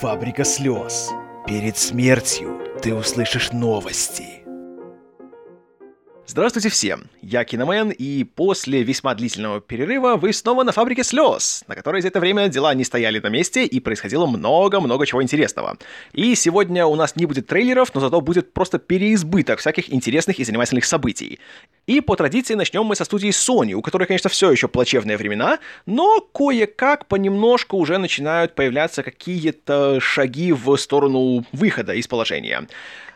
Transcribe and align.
Фабрика 0.00 0.44
слез. 0.44 1.12
Перед 1.46 1.78
смертью 1.78 2.60
ты 2.82 2.92
услышишь 2.94 3.52
новости. 3.52 4.44
Здравствуйте 6.26 6.68
всем, 6.68 7.10
я 7.22 7.44
Киномен, 7.44 7.90
и 7.90 8.24
после 8.24 8.82
весьма 8.82 9.14
длительного 9.14 9.60
перерыва 9.60 10.16
вы 10.16 10.32
снова 10.32 10.64
на 10.64 10.72
фабрике 10.72 11.04
слез, 11.04 11.62
на 11.68 11.74
которой 11.74 12.02
за 12.02 12.08
это 12.08 12.18
время 12.18 12.48
дела 12.48 12.74
не 12.74 12.82
стояли 12.82 13.20
на 13.20 13.28
месте 13.28 13.66
и 13.66 13.78
происходило 13.78 14.26
много-много 14.26 15.06
чего 15.06 15.22
интересного. 15.22 15.78
И 16.12 16.34
сегодня 16.34 16.86
у 16.86 16.96
нас 16.96 17.14
не 17.14 17.26
будет 17.26 17.46
трейлеров, 17.46 17.94
но 17.94 18.00
зато 18.00 18.20
будет 18.20 18.52
просто 18.52 18.78
переизбыток 18.78 19.60
всяких 19.60 19.92
интересных 19.92 20.40
и 20.40 20.44
занимательных 20.44 20.86
событий. 20.86 21.38
И 21.86 22.00
по 22.00 22.16
традиции 22.16 22.54
начнем 22.54 22.84
мы 22.84 22.96
со 22.96 23.04
студии 23.04 23.30
Sony, 23.30 23.74
у 23.74 23.82
которой, 23.82 24.06
конечно, 24.06 24.30
все 24.30 24.50
еще 24.50 24.68
плачевные 24.68 25.16
времена, 25.16 25.58
но 25.84 26.20
кое-как 26.20 27.06
понемножку 27.06 27.76
уже 27.76 27.98
начинают 27.98 28.54
появляться 28.54 29.02
какие-то 29.02 30.00
шаги 30.00 30.52
в 30.52 30.76
сторону 30.76 31.44
выхода 31.52 31.92
из 31.92 32.06
положения. 32.08 32.66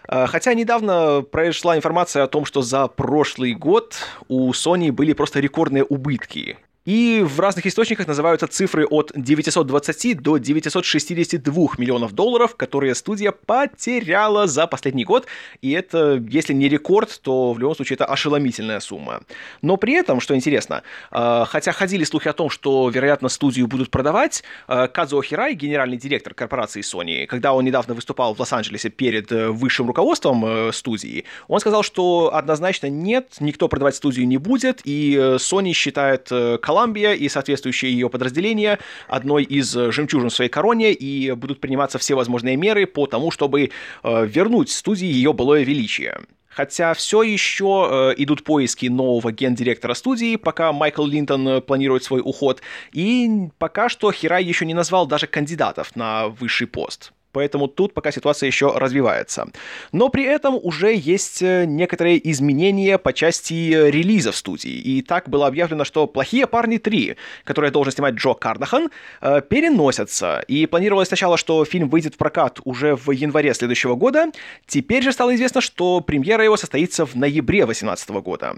Э, 0.09 0.27
хотя 0.27 0.53
недавно 0.53 1.23
произошла 1.23 1.77
информация 1.77 2.25
о 2.25 2.29
том, 2.29 2.45
что 2.45 2.61
за 2.61 2.89
прошлый 2.89 3.55
год 3.55 3.97
у 4.29 4.51
Sony 4.53 4.93
были 4.93 5.15
просто 5.15 5.41
рекордные 5.41 5.85
убытки. 5.85 6.59
И 6.89 7.23
в 7.23 7.39
разных 7.39 7.67
источниках 7.67 8.07
называются 8.07 8.47
цифры 8.47 8.87
от 8.87 9.13
920 9.15 10.23
до 10.23 10.39
962 10.39 11.69
миллионов 11.77 12.13
долларов, 12.13 12.57
которые 12.57 12.95
студия 12.95 13.31
потеряла 13.31 14.47
за 14.47 14.67
последний 14.67 15.05
год. 15.05 15.27
И 15.61 15.73
это, 15.73 16.15
если 16.31 16.55
не 16.55 16.67
рекорд, 16.67 17.21
то 17.23 17.53
в 17.53 17.59
любом 17.59 17.77
случае 17.77 17.97
это 17.97 18.07
ошеломительная 18.07 18.81
сумма. 18.81 19.21
Но 19.61 19.77
при 19.77 19.93
этом, 19.93 20.19
что 20.21 20.35
интересно, 20.35 20.83
э, 21.11 21.45
хотя 21.47 21.73
ходили 21.73 22.05
слухи 22.05 22.29
о 22.29 22.33
том, 22.33 22.49
что, 22.49 22.89
вероятно, 22.89 23.29
студию 23.29 23.67
будут 23.67 23.91
продавать, 23.91 24.43
э, 24.67 24.89
Кадзо 24.89 25.21
Хирай, 25.21 25.53
генеральный 25.53 25.99
директор 25.99 26.33
корпорации 26.33 26.81
Sony, 26.81 27.27
когда 27.27 27.53
он 27.53 27.67
недавно 27.67 27.93
выступал 27.93 28.35
в 28.35 28.41
Лос-Анджелесе 28.41 28.89
перед 28.89 29.31
э, 29.31 29.51
высшим 29.51 29.89
руководством 29.89 30.73
студии, 30.73 31.27
он 31.49 31.61
сказал, 31.61 31.83
что 31.83 32.31
однозначно 32.33 32.87
нет, 32.87 33.35
никто 33.41 33.69
продавать 33.69 33.95
студию 33.95 34.27
не 34.27 34.39
будет, 34.39 34.81
и 34.85 35.15
Sony 35.37 35.75
считает 35.75 36.33
Columbia 36.79 37.17
и 37.17 37.29
соответствующие 37.29 37.93
ее 37.93 38.09
подразделения 38.09 38.79
одной 39.09 39.45
из 39.45 39.77
э, 39.77 39.91
жемчужин 39.93 40.31
в 40.31 40.35
своей 40.35 40.51
короне, 40.51 40.93
и 40.93 41.33
будут 41.33 41.61
приниматься 41.61 41.99
все 41.99 42.15
возможные 42.15 42.57
меры 42.57 42.87
по 42.87 43.07
тому, 43.07 43.31
чтобы 43.31 43.71
э, 44.03 44.27
вернуть 44.27 44.71
студии 44.71 45.07
ее 45.07 45.33
былое 45.33 45.65
величие. 45.65 46.19
Хотя 46.49 46.93
все 46.95 47.23
еще 47.23 47.89
э, 47.89 48.15
идут 48.23 48.43
поиски 48.43 48.87
нового 48.87 49.31
гендиректора 49.31 49.95
студии, 49.95 50.37
пока 50.37 50.73
Майкл 50.73 51.07
Линтон 51.07 51.49
э, 51.49 51.61
планирует 51.61 52.03
свой 52.03 52.21
уход, 52.25 52.63
и 52.93 53.49
пока 53.59 53.89
что 53.89 54.11
Хирай 54.11 54.45
еще 54.45 54.67
не 54.67 54.75
назвал 54.75 55.07
даже 55.07 55.27
кандидатов 55.27 55.95
на 55.95 56.29
высший 56.29 56.67
пост. 56.67 57.13
Поэтому 57.39 57.69
тут 57.69 57.95
пока 57.95 58.11
ситуация 58.11 58.49
еще 58.49 58.73
развивается. 58.75 59.47
Но 59.93 60.09
при 60.09 60.25
этом 60.25 60.59
уже 60.61 60.93
есть 60.93 61.41
э, 61.41 61.67
некоторые 61.67 62.19
изменения 62.33 62.99
по 62.99 63.13
части 63.13 63.73
э, 63.73 63.93
релиза 63.93 64.33
в 64.33 64.37
студии. 64.37 64.73
И 64.73 65.03
так 65.03 65.29
было 65.29 65.47
объявлено, 65.47 65.85
что 65.85 66.09
«Плохие 66.09 66.49
парни 66.49 66.81
3», 66.81 67.17
которые 67.45 67.71
должен 67.71 67.93
снимать 67.93 68.15
Джо 68.15 68.35
Карнахан, 68.35 68.91
э, 69.21 69.41
переносятся. 69.49 70.43
И 70.49 70.67
планировалось 70.67 71.07
сначала, 71.07 71.37
что 71.37 71.65
фильм 71.65 71.89
выйдет 71.89 72.15
в 72.15 72.19
прокат 72.19 72.59
уже 72.65 72.97
в 72.97 73.13
январе 73.13 73.55
следующего 73.55 73.95
года. 73.95 74.33
Теперь 74.67 75.05
же 75.05 75.13
стало 75.13 75.33
известно, 75.37 75.61
что 75.61 76.01
премьера 76.01 76.43
его 76.43 76.57
состоится 76.57 77.07
в 77.07 77.15
ноябре 77.15 77.65
2018 77.67 78.11
года. 78.11 78.57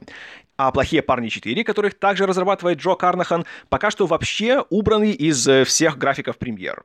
А 0.56 0.70
«Плохие 0.72 1.02
парни 1.02 1.28
4», 1.28 1.64
которых 1.64 1.98
также 1.98 2.26
разрабатывает 2.26 2.78
Джо 2.78 2.94
Карнахан, 2.94 3.44
пока 3.68 3.90
что 3.90 4.06
вообще 4.06 4.64
убраны 4.70 5.10
из 5.10 5.46
всех 5.66 5.98
графиков 5.98 6.38
премьер. 6.38 6.82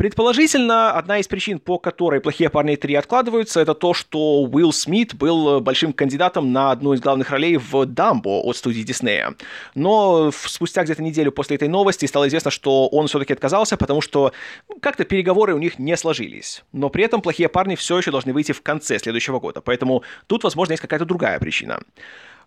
Предположительно, 0.00 0.92
одна 0.92 1.18
из 1.18 1.28
причин, 1.28 1.58
по 1.58 1.78
которой 1.78 2.22
«Плохие 2.22 2.48
парни 2.48 2.74
3» 2.74 2.96
откладываются, 2.96 3.60
это 3.60 3.74
то, 3.74 3.92
что 3.92 4.44
Уилл 4.44 4.72
Смит 4.72 5.14
был 5.14 5.60
большим 5.60 5.92
кандидатом 5.92 6.54
на 6.54 6.70
одну 6.70 6.94
из 6.94 7.02
главных 7.02 7.28
ролей 7.28 7.58
в 7.58 7.84
«Дамбо» 7.84 8.40
от 8.40 8.56
студии 8.56 8.80
Диснея. 8.80 9.34
Но 9.74 10.30
спустя 10.32 10.84
где-то 10.84 11.02
неделю 11.02 11.32
после 11.32 11.56
этой 11.56 11.68
новости 11.68 12.06
стало 12.06 12.28
известно, 12.28 12.50
что 12.50 12.88
он 12.88 13.08
все-таки 13.08 13.34
отказался, 13.34 13.76
потому 13.76 14.00
что 14.00 14.32
ну, 14.70 14.78
как-то 14.80 15.04
переговоры 15.04 15.52
у 15.52 15.58
них 15.58 15.78
не 15.78 15.94
сложились. 15.98 16.64
Но 16.72 16.88
при 16.88 17.04
этом 17.04 17.20
«Плохие 17.20 17.50
парни» 17.50 17.74
все 17.74 17.98
еще 17.98 18.10
должны 18.10 18.32
выйти 18.32 18.52
в 18.52 18.62
конце 18.62 18.98
следующего 18.98 19.38
года, 19.38 19.60
поэтому 19.60 20.02
тут, 20.28 20.44
возможно, 20.44 20.72
есть 20.72 20.80
какая-то 20.80 21.04
другая 21.04 21.38
причина. 21.38 21.78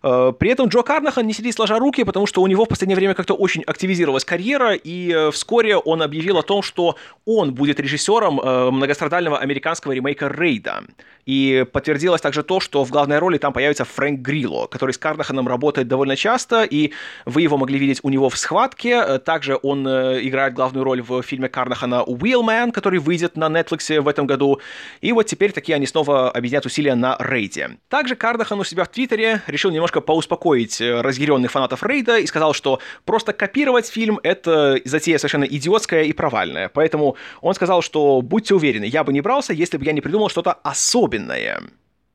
Э, 0.04 0.32
при 0.38 0.50
этом 0.50 0.68
Джо 0.68 0.82
Карнахан 0.82 1.26
не 1.26 1.32
сидит 1.32 1.54
сложа 1.54 1.78
руки, 1.78 2.04
потому 2.04 2.26
что 2.26 2.42
у 2.42 2.46
него 2.46 2.66
в 2.66 2.68
последнее 2.68 2.96
время 2.96 3.14
как-то 3.14 3.34
очень 3.34 3.62
активизировалась 3.62 4.24
карьера, 4.24 4.74
и 4.74 5.10
э, 5.10 5.30
вскоре 5.30 5.76
он 5.76 6.02
объявил 6.02 6.36
о 6.36 6.42
том, 6.42 6.62
что 6.62 6.96
он 7.24 7.54
будет 7.54 7.80
режиссером 7.80 8.38
э, 8.38 8.70
многострадального 8.70 9.38
американского 9.38 9.92
ремейка 9.92 10.28
«Рейда». 10.28 10.84
И 11.24 11.64
подтвердилось 11.72 12.20
также 12.20 12.42
то, 12.42 12.60
что 12.60 12.84
в 12.84 12.90
главной 12.90 13.18
роли 13.18 13.38
там 13.38 13.54
появится 13.54 13.86
Фрэнк 13.86 14.20
Грилло, 14.20 14.66
который 14.66 14.90
с 14.90 14.98
Карнаханом 14.98 15.48
работает 15.48 15.88
довольно 15.88 16.16
часто, 16.16 16.64
и 16.64 16.92
вы 17.24 17.40
его 17.40 17.56
могли 17.56 17.78
видеть 17.78 18.00
у 18.02 18.10
него 18.10 18.28
в 18.28 18.36
«Схватке». 18.36 19.18
Также 19.20 19.58
он 19.62 19.88
играет 19.88 20.52
главную 20.52 20.84
роль 20.84 21.00
в 21.00 21.22
фильме 21.22 21.48
Карнахана 21.48 22.04
«Wheelman», 22.06 22.72
который 22.72 22.98
выйдет 22.98 23.38
на 23.38 23.46
Netflix 23.46 23.98
в 24.02 24.06
этом 24.06 24.26
году. 24.26 24.60
И 25.00 25.12
вот 25.12 25.22
теперь 25.22 25.52
такие 25.52 25.76
они 25.76 25.86
снова 25.86 26.30
объединят 26.30 26.66
усилия 26.66 26.94
на 26.94 27.16
«Рейде». 27.18 27.78
Также 27.88 28.16
Карнахан 28.16 28.60
у 28.60 28.64
себя 28.64 28.84
в 28.84 28.88
Твиттере 28.88 29.40
решил 29.46 29.70
немножко 29.70 29.93
немножко 29.94 30.00
поуспокоить 30.00 30.80
э, 30.80 31.00
разъяренных 31.00 31.50
фанатов 31.50 31.82
Рейда 31.82 32.18
и 32.18 32.26
сказал, 32.26 32.54
что 32.54 32.80
просто 33.04 33.32
копировать 33.32 33.86
фильм— 33.86 34.18
это 34.22 34.78
затея 34.84 35.18
совершенно 35.18 35.44
идиотская 35.44 36.04
и 36.04 36.12
провальная. 36.12 36.68
Поэтому 36.68 37.16
он 37.40 37.54
сказал, 37.54 37.82
что 37.82 38.20
будьте 38.22 38.54
уверены, 38.54 38.86
я 38.86 39.04
бы 39.04 39.12
не 39.12 39.20
брался, 39.20 39.52
если 39.52 39.78
бы 39.78 39.84
я 39.84 39.92
не 39.92 40.00
придумал 40.00 40.28
что-то 40.28 40.52
особенное. 40.52 41.60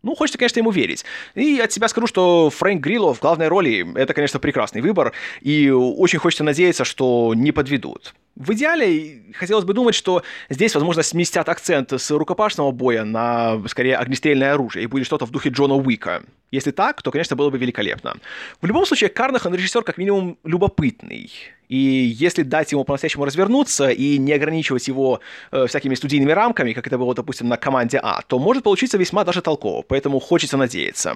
Ну, 0.02 0.16
хочется, 0.16 0.38
конечно, 0.38 0.60
ему 0.60 0.72
верить. 0.72 1.04
И 1.36 1.60
от 1.60 1.72
себя 1.74 1.90
скажу, 1.90 2.08
что 2.08 2.50
Фрэнк 2.50 2.82
Грилло 2.82 3.14
в 3.14 3.20
главной 3.20 3.50
роли— 3.50 3.86
это, 3.96 4.14
конечно, 4.14 4.40
прекрасный 4.40 4.82
выбор, 4.82 5.12
и 5.42 5.70
очень 5.70 6.20
хочется 6.20 6.44
надеяться, 6.44 6.86
что 6.86 7.34
не 7.36 7.52
подведут. 7.52 8.14
В 8.36 8.54
идеале 8.54 9.24
хотелось 9.34 9.66
бы 9.66 9.74
думать, 9.74 9.96
что 9.96 10.24
здесь, 10.50 10.74
возможно, 10.74 11.04
сместят 11.04 11.50
акцент 11.50 11.92
с 11.92 12.12
рукопашного 12.12 12.72
боя 12.72 13.04
на, 13.04 13.62
скорее, 13.68 13.98
огнестрельное 13.98 14.54
оружие, 14.54 14.84
и 14.84 14.88
будет 14.88 15.06
что-то 15.06 15.26
в 15.26 15.32
духе 15.32 15.50
Джона 15.50 15.76
Уика. 15.76 16.24
Если 16.50 16.72
так, 16.72 17.02
то, 17.02 17.12
конечно, 17.12 17.36
было 17.36 17.50
бы 17.50 17.58
великолепно. 17.58 18.16
В 18.62 18.66
любом 18.66 18.86
случае, 18.86 19.10
Карнахан 19.10 19.54
режиссер 19.54 19.84
как 19.84 19.98
минимум 19.98 20.38
любопытный. 20.46 21.30
И 21.70 21.78
если 21.78 22.42
дать 22.42 22.72
ему 22.72 22.84
по-настоящему 22.84 23.26
развернуться 23.26 23.90
и 23.90 24.18
не 24.18 24.34
ограничивать 24.34 24.88
его 24.88 25.22
э, 25.52 25.68
всякими 25.68 25.96
студийными 25.96 26.32
рамками, 26.32 26.74
как 26.74 26.88
это 26.88 26.98
было, 26.98 27.14
допустим, 27.14 27.48
на 27.48 27.58
команде 27.58 28.00
А, 28.02 28.22
то 28.28 28.40
может 28.40 28.64
получиться 28.64 28.98
весьма 28.98 29.24
даже 29.24 29.42
толково. 29.42 29.84
Поэтому 29.84 30.20
хочется 30.20 30.58
надеяться. 30.58 31.16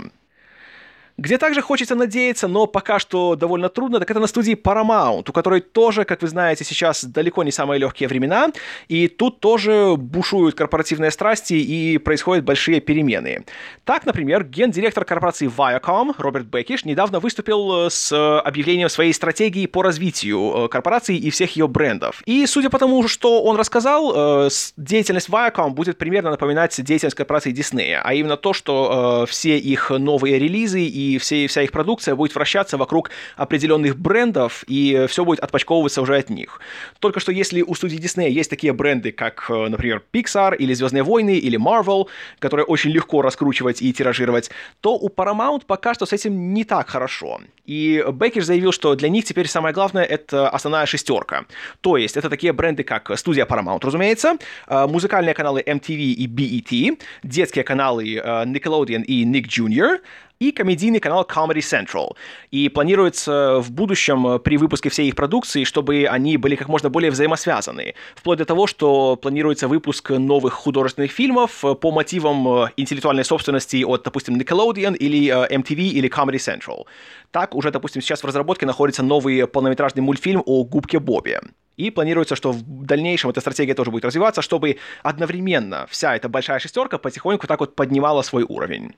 Где 1.17 1.37
также 1.37 1.61
хочется 1.61 1.95
надеяться, 1.95 2.47
но 2.47 2.65
пока 2.65 2.97
что 2.97 3.35
довольно 3.35 3.69
трудно, 3.69 3.99
так 3.99 4.09
это 4.09 4.19
на 4.19 4.27
студии 4.27 4.55
Paramount, 4.55 5.29
у 5.29 5.33
которой 5.33 5.61
тоже, 5.61 6.05
как 6.05 6.21
вы 6.23 6.27
знаете, 6.27 6.63
сейчас 6.63 7.05
далеко 7.05 7.43
не 7.43 7.51
самые 7.51 7.79
легкие 7.79 8.09
времена, 8.09 8.49
и 8.87 9.07
тут 9.07 9.39
тоже 9.39 9.95
бушуют 9.95 10.55
корпоративные 10.55 11.11
страсти 11.11 11.53
и 11.53 11.99
происходят 11.99 12.43
большие 12.43 12.81
перемены. 12.81 13.45
Так, 13.83 14.05
например, 14.05 14.43
гендиректор 14.43 15.05
корпорации 15.05 15.47
Viacom 15.47 16.15
Роберт 16.17 16.47
Бекиш 16.47 16.83
недавно 16.83 17.19
выступил 17.19 17.89
с 17.91 18.11
объявлением 18.41 18.89
своей 18.89 19.13
стратегии 19.13 19.67
по 19.67 19.83
развитию 19.83 20.65
э, 20.65 20.67
корпорации 20.67 21.15
и 21.15 21.29
всех 21.29 21.55
ее 21.55 21.67
брендов. 21.67 22.21
И 22.25 22.45
судя 22.47 22.69
по 22.69 22.79
тому, 22.79 23.07
что 23.07 23.43
он 23.43 23.57
рассказал, 23.57 24.47
э, 24.47 24.49
деятельность 24.77 25.29
Viacom 25.29 25.71
будет 25.71 25.97
примерно 25.97 26.31
напоминать 26.31 26.75
деятельность 26.83 27.15
корпорации 27.15 27.53
Disney, 27.53 27.99
а 28.01 28.13
именно 28.13 28.37
то, 28.37 28.53
что 28.53 29.23
э, 29.23 29.31
все 29.31 29.57
их 29.57 29.91
новые 29.91 30.39
релизы 30.39 30.81
и 30.81 31.02
и 31.03 31.17
все, 31.17 31.47
вся 31.47 31.61
их 31.61 31.71
продукция 31.71 32.15
будет 32.15 32.35
вращаться 32.35 32.77
вокруг 32.77 33.09
определенных 33.35 33.97
брендов, 33.97 34.63
и 34.67 35.05
все 35.07 35.25
будет 35.25 35.39
отпочковываться 35.39 36.01
уже 36.01 36.17
от 36.17 36.29
них. 36.29 36.61
Только 36.99 37.19
что 37.19 37.31
если 37.31 37.61
у 37.61 37.75
студии 37.75 37.99
Disney 37.99 38.29
есть 38.29 38.49
такие 38.49 38.73
бренды, 38.73 39.11
как, 39.11 39.45
э, 39.49 39.67
например, 39.67 40.01
Pixar 40.13 40.55
или 40.55 40.73
Звездные 40.73 41.03
войны 41.03 41.37
или 41.37 41.57
Marvel, 41.59 42.07
которые 42.39 42.65
очень 42.65 42.91
легко 42.91 43.21
раскручивать 43.21 43.81
и 43.81 43.91
тиражировать, 43.93 44.51
то 44.81 44.95
у 44.95 45.09
Paramount 45.09 45.63
пока 45.65 45.93
что 45.93 46.05
с 46.05 46.13
этим 46.13 46.53
не 46.53 46.63
так 46.63 46.89
хорошо. 46.89 47.41
И 47.65 48.03
Беккер 48.11 48.43
заявил, 48.43 48.71
что 48.71 48.95
для 48.95 49.09
них 49.09 49.25
теперь 49.25 49.47
самое 49.47 49.73
главное— 49.73 50.03
это 50.09 50.49
основная 50.49 50.85
шестерка. 50.85 51.45
То 51.81 51.97
есть 51.97 52.17
это 52.17 52.29
такие 52.29 52.53
бренды, 52.53 52.83
как 52.83 53.17
студия 53.17 53.45
Paramount, 53.45 53.79
разумеется, 53.81 54.37
э, 54.67 54.87
музыкальные 54.87 55.33
каналы 55.33 55.63
MTV 55.65 55.95
и 55.95 56.27
BET, 56.27 56.99
детские 57.23 57.63
каналы 57.63 58.15
э, 58.15 58.45
Nickelodeon 58.45 59.03
и 59.03 59.25
Nick 59.25 59.47
Jr., 59.47 59.99
и 60.43 60.51
комедийный 60.51 60.99
канал 60.99 61.25
Comedy 61.29 61.59
Central. 61.59 62.15
И 62.51 62.69
планируется 62.69 63.59
в 63.59 63.71
будущем 63.71 64.27
э, 64.27 64.39
при 64.39 64.57
выпуске 64.57 64.89
всей 64.89 65.07
их 65.07 65.15
продукции, 65.15 65.63
чтобы 65.63 66.05
они 66.05 66.37
были 66.37 66.55
как 66.55 66.67
можно 66.67 66.89
более 66.89 67.11
взаимосвязаны. 67.11 67.95
Вплоть 68.15 68.39
до 68.39 68.45
того, 68.45 68.67
что 68.67 69.15
планируется 69.15 69.67
выпуск 69.67 70.09
новых 70.09 70.53
художественных 70.53 71.11
фильмов 71.11 71.63
э, 71.63 71.75
по 71.75 71.91
мотивам 71.91 72.47
э, 72.47 72.69
интеллектуальной 72.77 73.23
собственности 73.23 73.83
от, 73.83 74.03
допустим, 74.03 74.35
Nickelodeon 74.35 74.95
или 74.97 75.29
MTV 75.29 75.75
или 75.75 76.09
Comedy 76.09 76.39
Central. 76.39 76.85
Так 77.31 77.55
уже, 77.55 77.71
допустим, 77.71 78.01
сейчас 78.01 78.23
в 78.23 78.27
разработке 78.27 78.65
находится 78.65 79.03
новый 79.03 79.47
полнометражный 79.47 80.01
мультфильм 80.01 80.43
о 80.45 80.63
губке 80.63 80.99
Бобе. 80.99 81.41
И 81.77 81.89
планируется, 81.89 82.35
что 82.35 82.51
в 82.51 82.85
дальнейшем 82.85 83.31
эта 83.31 83.41
стратегия 83.41 83.73
тоже 83.73 83.89
будет 83.89 84.05
развиваться, 84.05 84.41
чтобы 84.41 84.77
одновременно 85.01 85.87
вся 85.89 86.15
эта 86.15 86.29
большая 86.29 86.59
шестерка 86.59 86.97
потихоньку 86.97 87.47
так 87.47 87.59
вот 87.59 87.75
поднимала 87.75 88.21
свой 88.21 88.43
уровень. 88.43 88.93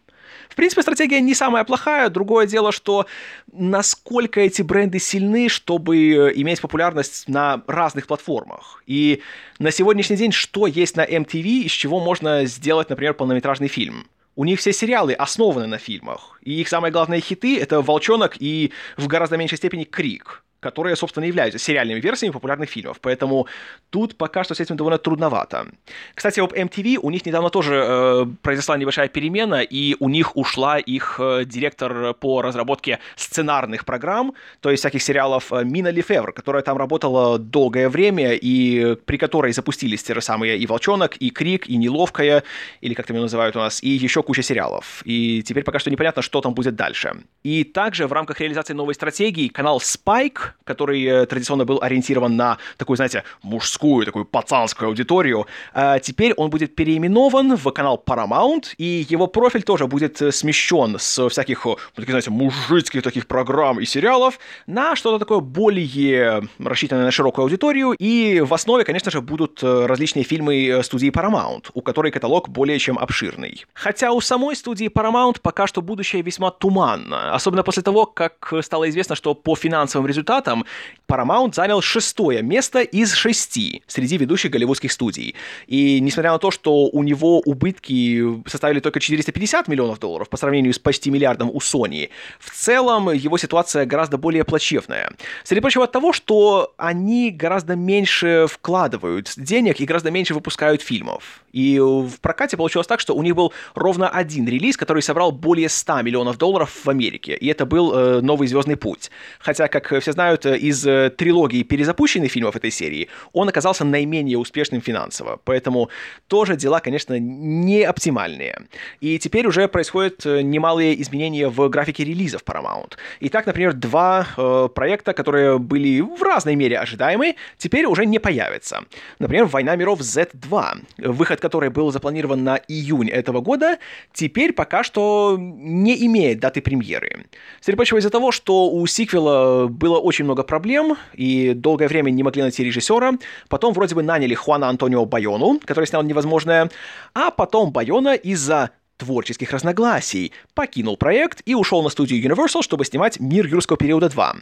В 0.50 0.56
принципе, 0.56 0.81
стратегия 0.81 1.22
не 1.22 1.33
самая 1.33 1.63
плохая. 1.63 2.10
Другое 2.10 2.48
дело, 2.48 2.72
что 2.72 3.06
насколько 3.51 4.39
эти 4.39 4.62
бренды 4.62 5.00
сильны, 5.00 5.50
чтобы 5.50 5.98
э, 5.98 6.31
иметь 6.36 6.62
популярность 6.62 7.27
на 7.27 7.62
разных 7.68 8.07
платформах. 8.07 8.83
И 8.88 9.22
на 9.60 9.72
сегодняшний 9.72 10.16
день 10.16 10.31
что 10.31 10.68
есть 10.68 10.95
на 10.95 11.06
MTV, 11.06 11.66
из 11.66 11.72
чего 11.72 12.00
можно 12.00 12.45
сделать, 12.45 12.89
например, 12.89 13.13
полнометражный 13.13 13.68
фильм? 13.68 14.07
У 14.38 14.45
них 14.45 14.60
все 14.60 14.74
сериалы 14.74 15.13
основаны 15.13 15.68
на 15.68 15.77
фильмах. 15.77 16.39
И 16.42 16.62
их 16.62 16.68
самые 16.68 16.92
главные 16.92 17.21
хиты— 17.21 17.60
это 17.62 17.81
«Волчонок» 17.81 18.36
и 18.39 18.71
в 18.98 19.07
гораздо 19.07 19.38
меньшей 19.38 19.57
степени 19.57 19.86
«Крик» 19.86 20.44
которые, 20.66 20.96
собственно, 20.96 21.26
являются 21.26 21.60
сериальными 21.60 22.00
версиями 22.00 22.34
популярных 22.34 22.72
фильмов. 22.72 22.98
Поэтому 23.00 23.46
тут 23.92 24.16
пока 24.18 24.44
что 24.44 24.56
с 24.56 24.60
этим 24.60 24.78
довольно 24.78 24.98
трудновато. 24.98 25.68
Кстати, 26.16 26.40
об 26.40 26.54
MTV 26.54 26.98
у 27.04 27.12
них 27.12 27.24
недавно 27.28 27.50
тоже 27.52 27.76
э, 27.76 28.26
произошла 28.42 28.76
небольшая 28.78 29.08
перемена, 29.08 29.62
и 29.62 29.96
у 30.00 30.10
них 30.10 30.36
ушла 30.36 30.80
их 30.80 31.20
э, 31.20 31.46
директор 31.46 32.16
по 32.16 32.42
разработке 32.42 32.98
сценарных 33.16 33.86
программ, 33.86 34.34
то 34.60 34.72
есть 34.72 34.82
всяких 34.82 35.04
сериалов 35.04 35.54
э, 35.54 35.64
Мина 35.64 35.92
Лефевр, 35.92 36.32
которая 36.32 36.64
там 36.64 36.78
работала 36.78 37.38
долгое 37.38 37.88
время, 37.88 38.34
и 38.34 38.96
при 39.06 39.18
которой 39.18 39.54
запустились 39.54 40.02
те 40.02 40.16
же 40.16 40.22
самые 40.22 40.58
и 40.58 40.66
«Волчонок», 40.66 41.16
и 41.18 41.30
«Крик», 41.30 41.70
и 41.70 41.78
«Неловкая», 41.78 42.44
или 42.82 42.96
как 42.96 43.06
там 43.06 43.18
ее 43.18 43.22
называют 43.22 43.56
у 43.56 43.60
нас, 43.60 43.84
и 43.84 43.90
еще 43.90 44.24
куча 44.24 44.42
сериалов. 44.42 45.04
И 45.06 45.44
теперь 45.44 45.64
пока 45.64 45.78
что 45.78 45.92
непонятно, 45.92 46.24
что 46.24 46.42
там 46.42 46.56
будет 46.56 46.76
дальше. 46.76 47.18
И 47.44 47.64
также 47.64 48.08
в 48.08 48.14
рамках 48.14 48.40
реализации 48.40 48.74
новой 48.74 48.96
стратегии 48.96 49.48
канал 49.48 49.78
Spike 49.78 50.55
который 50.66 51.04
э, 51.04 51.25
традиционно 51.25 51.63
был 51.63 51.80
ориентирован 51.81 52.36
на 52.36 52.57
такую, 52.78 52.98
знаете, 52.98 53.24
мужскую, 53.44 54.06
такую 54.06 54.25
пацанскую 54.25 54.90
аудиторию, 54.90 55.48
а 55.74 56.00
теперь 56.00 56.34
он 56.34 56.50
будет 56.50 56.75
переименован 56.75 57.56
в 57.56 57.72
канал 57.72 58.04
Paramount, 58.06 58.74
и 58.78 59.06
его 59.07 59.28
профиль 59.28 59.63
тоже 59.63 59.88
будет 59.88 60.22
э, 60.22 60.31
смещен 60.31 60.98
с 61.00 61.30
всяких, 61.30 61.66
э, 61.66 61.75
таких, 61.94 62.10
знаете, 62.10 62.31
мужицких 62.31 63.04
таких 63.04 63.28
программ 63.28 63.80
и 63.80 63.86
сериалов 63.86 64.40
на 64.68 64.96
что-то 64.96 65.19
такое 65.19 65.40
более 65.40 66.44
рассчитанное 66.60 67.06
на 67.06 67.12
широкую 67.12 67.44
аудиторию, 67.44 67.94
и 67.98 68.42
в 68.42 68.54
основе, 68.54 68.84
конечно 68.84 69.12
же, 69.12 69.22
будут 69.22 69.62
различные 69.62 70.24
фильмы 70.24 70.81
студии 70.84 71.10
Paramount, 71.10 71.69
у 71.74 71.81
которой 71.81 72.12
каталог 72.12 72.50
более 72.50 72.80
чем 72.80 72.98
обширный. 72.98 73.66
Хотя 73.74 74.12
у 74.12 74.22
самой 74.22 74.56
студии 74.56 74.88
Paramount 74.88 75.38
пока 75.42 75.68
что 75.68 75.81
будущее 75.81 76.22
весьма 76.22 76.52
туманно, 76.52 77.34
особенно 77.34 77.63
после 77.63 77.84
того, 77.84 78.06
как 78.06 78.54
стало 78.62 78.90
известно, 78.90 79.16
что 79.16 79.36
по 79.36 79.56
финансовым 79.56 80.07
результатам 80.07 80.44
результатам 80.45 80.65
Paramount 81.07 81.53
занял 81.53 81.81
шестое 81.81 82.42
место 82.42 82.81
из 82.81 83.13
шести 83.13 83.83
среди 83.88 84.18
ведущих 84.18 84.51
голливудских 84.51 84.92
студий. 84.92 85.36
И 85.68 86.00
несмотря 86.00 86.31
на 86.31 86.39
то, 86.39 86.51
что 86.51 86.88
у 86.88 87.03
него 87.03 87.39
убытки 87.42 88.44
составили 88.50 88.80
только 88.80 89.00
450 89.00 89.68
миллионов 89.68 90.00
долларов 90.00 90.30
по 90.30 90.38
сравнению 90.38 90.74
с 90.74 90.80
почти 90.80 91.12
миллиардом 91.12 91.50
у 91.50 91.59
Sony, 91.59 92.09
в 92.39 92.50
целом 92.51 93.12
его 93.12 93.38
ситуация 93.38 93.86
гораздо 93.86 94.18
более 94.18 94.44
плачевная. 94.44 95.12
Среди 95.44 95.62
прочего 95.62 95.83
от 95.83 95.92
того, 95.92 96.12
что 96.13 96.74
они 96.77 97.30
гораздо 97.31 97.75
меньше 97.75 98.47
вкладывают 98.50 99.31
денег 99.38 99.80
и 99.80 99.86
гораздо 99.86 100.12
меньше 100.12 100.33
выпускают 100.33 100.81
фильмов. 100.81 101.44
И 101.51 101.80
в 101.80 102.19
прокате 102.19 102.57
получилось 102.57 102.88
так, 102.88 103.00
что 103.00 103.15
у 103.15 103.24
них 103.24 103.36
был 103.36 103.53
ровно 103.75 104.09
один 104.09 104.47
релиз, 104.47 104.75
который 104.75 105.01
собрал 105.01 105.31
более 105.31 105.69
100 105.69 106.01
миллионов 106.01 106.38
долларов 106.38 106.71
в 106.83 106.89
Америке. 106.89 107.36
И 107.36 107.47
это 107.47 107.65
был 107.65 107.94
э, 107.94 108.21
«Новый 108.21 108.47
звездный 108.47 108.75
путь». 108.75 109.09
Хотя, 109.39 109.68
как 109.68 110.01
все 110.01 110.12
знают, 110.12 110.35
знают, 110.36 110.46
э, 110.46 110.58
из 110.58 110.86
э, 110.86 111.10
трилогии 111.10 111.64
перезапущенных 111.64 112.32
фильмов 112.32 112.56
этой 112.56 112.72
серии, 112.72 113.08
он 113.34 113.50
оказался 113.50 113.86
наименее 113.86 114.38
успешным 114.38 114.82
финансово. 114.82 115.40
Поэтому 115.44 115.90
тоже 116.28 116.56
дела, 116.56 116.80
конечно, 116.80 117.20
не 117.20 117.84
оптимальные. 117.84 118.56
И 119.02 119.20
теперь 119.20 119.48
уже 119.48 119.68
происходят 119.68 120.26
э, 120.26 120.42
немалые 120.42 121.02
изменения 121.02 121.48
в 121.50 121.70
графике 121.70 122.04
релизов 122.04 122.42
Paramount. 122.44 122.94
И 123.22 123.30
так, 123.30 123.46
например, 123.46 123.74
два 123.74 124.28
э, 124.38 124.70
проекта, 124.74 125.14
которые 125.14 125.58
были 125.58 126.02
в 126.02 126.22
разной 126.24 126.56
мере 126.56 126.80
ожидаемы, 126.80 127.36
теперь 127.58 127.86
уже 127.86 128.06
не 128.06 128.20
появятся. 128.20 128.84
Например, 129.20 129.46
«Война 129.46 129.76
миров 129.76 130.00
Z2», 130.00 130.86
выход 130.98 131.40
которой 131.40 131.70
был 131.70 131.92
запланирован 131.92 132.44
на 132.44 132.60
июнь 132.68 133.10
этого 133.10 133.42
года, 133.42 133.78
теперь 134.14 134.54
пока 134.54 134.84
что 134.84 135.38
не 135.40 136.06
имеет 136.06 136.40
даты 136.40 136.62
премьеры. 136.62 137.26
Среди 137.62 137.76
прочего 137.76 138.00
из-за 138.00 138.10
того, 138.10 138.31
что 138.31 138.70
у 138.70 138.88
сиквела 138.88 139.68
было 139.68 140.00
очень 140.00 140.15
очень 140.16 140.26
много 140.26 140.44
проблем, 140.44 140.98
и 141.14 141.54
долгое 141.54 141.90
время 141.90 142.10
не 142.10 142.24
могли 142.24 142.42
найти 142.42 142.64
режиссера. 142.64 143.14
Потом 143.50 143.74
вроде 143.74 143.96
бы 143.96 144.02
наняли 144.02 144.34
Хуана 144.34 144.70
Антонио 144.70 145.06
Байону, 145.06 145.60
который 145.66 145.86
снял 145.86 146.04
«Невозможное», 146.04 146.70
а 147.14 147.32
потом 147.32 147.74
Байона 147.74 148.16
из-за 148.16 148.70
творческих 148.98 149.52
разногласий, 149.52 150.32
покинул 150.54 150.96
проект 150.96 151.42
и 151.46 151.54
ушел 151.54 151.84
на 151.84 151.90
студию 151.90 152.24
Universal, 152.24 152.62
чтобы 152.62 152.86
снимать 152.86 153.20
«Мир 153.20 153.46
юрского 153.46 153.78
периода 153.78 154.08
2». 154.08 154.36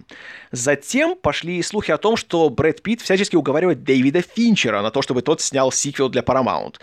Затем 0.51 1.15
пошли 1.15 1.63
слухи 1.63 1.89
о 1.89 1.97
том, 1.97 2.17
что 2.17 2.51
Брэд 2.51 2.83
Питт 2.83 3.01
всячески 3.01 3.35
уговаривает 3.35 3.83
Дэвида 3.83 4.21
Финчера 4.21 4.83
на 4.83 4.91
то, 4.91 5.01
чтобы 5.01 5.23
тот 5.23 5.41
снял 5.41 5.71
сиквел 5.71 6.09
для 6.09 6.21
Paramount. 6.21 6.75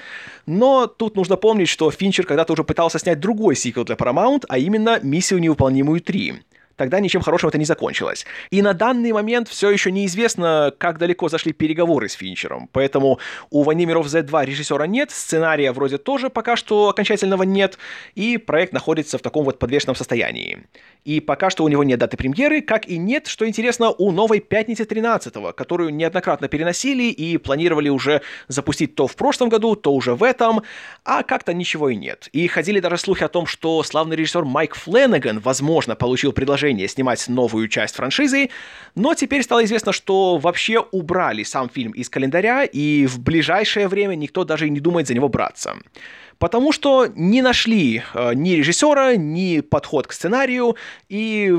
Но 0.47 0.89
тут 0.89 1.15
нужно 1.15 1.37
помнить, 1.37 1.69
что 1.69 1.89
Финчер 1.93 2.27
когда-то 2.27 2.55
уже 2.55 2.65
пытался 2.65 2.99
снять 2.99 3.21
другой 3.21 3.55
сиквел 3.55 3.85
для 3.85 3.95
Paramount, 3.95 4.47
а 4.49 4.59
именно 4.59 4.99
«Миссию 5.01 5.39
невыполнимую 5.39 6.01
3» 6.01 6.41
тогда 6.81 6.99
ничем 6.99 7.21
хорошим 7.21 7.51
это 7.51 7.59
не 7.59 7.67
закончилось. 7.67 8.25
И 8.49 8.63
на 8.63 8.73
данный 8.73 9.13
момент 9.13 9.51
все 9.51 9.69
еще 9.69 9.93
неизвестно, 9.93 10.73
как 10.79 10.97
далеко 10.97 11.29
зашли 11.29 11.53
переговоры 11.53 12.09
с 12.09 12.15
Финчером. 12.15 12.71
Поэтому 12.73 13.19
у 13.51 13.63
«Войны 13.65 13.85
миров 13.85 14.07
Z2» 14.07 14.47
режиссера 14.47 14.87
нет, 14.87 15.11
сценария 15.11 15.73
вроде 15.73 15.99
тоже 15.99 16.31
пока 16.31 16.57
что 16.57 16.89
окончательного 16.89 17.43
нет, 17.43 17.77
и 18.15 18.39
проект 18.39 18.73
находится 18.73 19.19
в 19.19 19.21
таком 19.21 19.45
вот 19.45 19.59
подвешенном 19.59 19.95
состоянии. 19.95 20.65
И 21.05 21.21
пока 21.21 21.51
что 21.51 21.65
у 21.65 21.69
него 21.69 21.85
нет 21.85 21.99
даты 21.99 22.17
премьеры, 22.17 22.63
как 22.63 22.89
и 22.89 22.97
нет, 22.97 23.27
что 23.27 23.47
интересно, 23.47 23.91
у 23.91 24.11
новой 24.11 24.41
«Пятницы 24.41 24.87
13 24.87 25.35
которую 25.55 25.95
неоднократно 25.95 26.49
переносили 26.49 27.05
и 27.05 27.37
планировали 27.37 27.91
уже 27.91 28.23
запустить 28.49 28.95
то 28.95 29.07
в 29.07 29.17
прошлом 29.17 29.51
году, 29.51 29.77
то 29.77 29.93
уже 29.93 30.15
в 30.15 30.23
этом, 30.23 30.63
а 31.05 31.23
как-то 31.25 31.53
ничего 31.53 31.91
и 31.91 31.97
нет. 31.97 32.31
И 32.33 32.47
ходили 32.49 32.81
даже 32.81 32.97
слухи 32.97 33.23
о 33.23 33.29
том, 33.29 33.45
что 33.45 33.83
славный 33.83 34.17
режиссер 34.17 34.47
Майк 34.47 34.75
Фленнеган, 34.75 35.41
возможно, 35.41 35.95
получил 35.95 36.33
предложение 36.33 36.70
предложение 36.71 36.89
снимать 36.89 37.29
новую 37.29 37.69
часть 37.69 37.97
франшизы, 37.97 38.51
но 38.95 39.15
теперь 39.15 39.43
стало 39.43 39.65
известно, 39.65 39.93
что 39.93 40.39
вообще 40.39 40.81
убрали 40.93 41.43
сам 41.45 41.69
фильм 41.69 41.93
из 41.93 42.09
календаря, 42.09 42.65
и 42.65 43.07
в 43.07 43.19
ближайшее 43.19 43.89
время 43.89 44.15
никто 44.15 44.45
даже 44.45 44.71
не 44.71 44.81
думает 44.81 45.07
за 45.07 45.15
него 45.15 45.29
браться. 45.29 45.77
Потому 46.39 46.73
что 46.73 47.07
не 47.17 47.43
нашли 47.43 48.03
э, 48.15 48.35
ни 48.35 48.53
режиссера, 48.53 49.17
ни 49.17 49.61
подход 49.61 50.07
к 50.07 50.13
сценарию, 50.13 50.77
и 51.09 51.59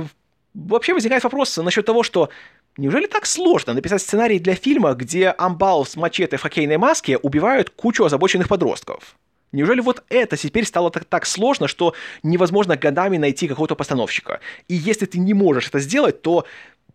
вообще 0.53 0.93
возникает 0.93 1.23
вопрос 1.23 1.57
насчет 1.57 1.85
того, 1.85 2.03
что 2.03 2.29
Неужели 2.77 3.05
так 3.05 3.25
сложно 3.25 3.73
написать 3.73 4.01
сценарий 4.01 4.39
для 4.39 4.55
фильма, 4.55 4.93
где 4.93 5.35
амбал 5.37 5.85
с 5.85 5.97
мачете 5.97 6.37
в 6.37 6.41
хоккейной 6.41 6.77
маске 6.77 7.17
убивают 7.17 7.69
кучу 7.69 8.05
озабоченных 8.05 8.47
подростков? 8.47 9.17
Неужели 9.51 9.81
вот 9.81 10.03
это 10.09 10.37
теперь 10.37 10.65
стало 10.65 10.91
так, 10.91 11.05
так 11.05 11.25
сложно, 11.25 11.67
что 11.67 11.93
невозможно 12.23 12.77
годами 12.77 13.17
найти 13.17 13.47
какого-то 13.47 13.75
постановщика? 13.75 14.39
И 14.67 14.75
если 14.75 15.05
ты 15.05 15.19
не 15.19 15.33
можешь 15.33 15.67
это 15.67 15.79
сделать, 15.79 16.21
то 16.21 16.45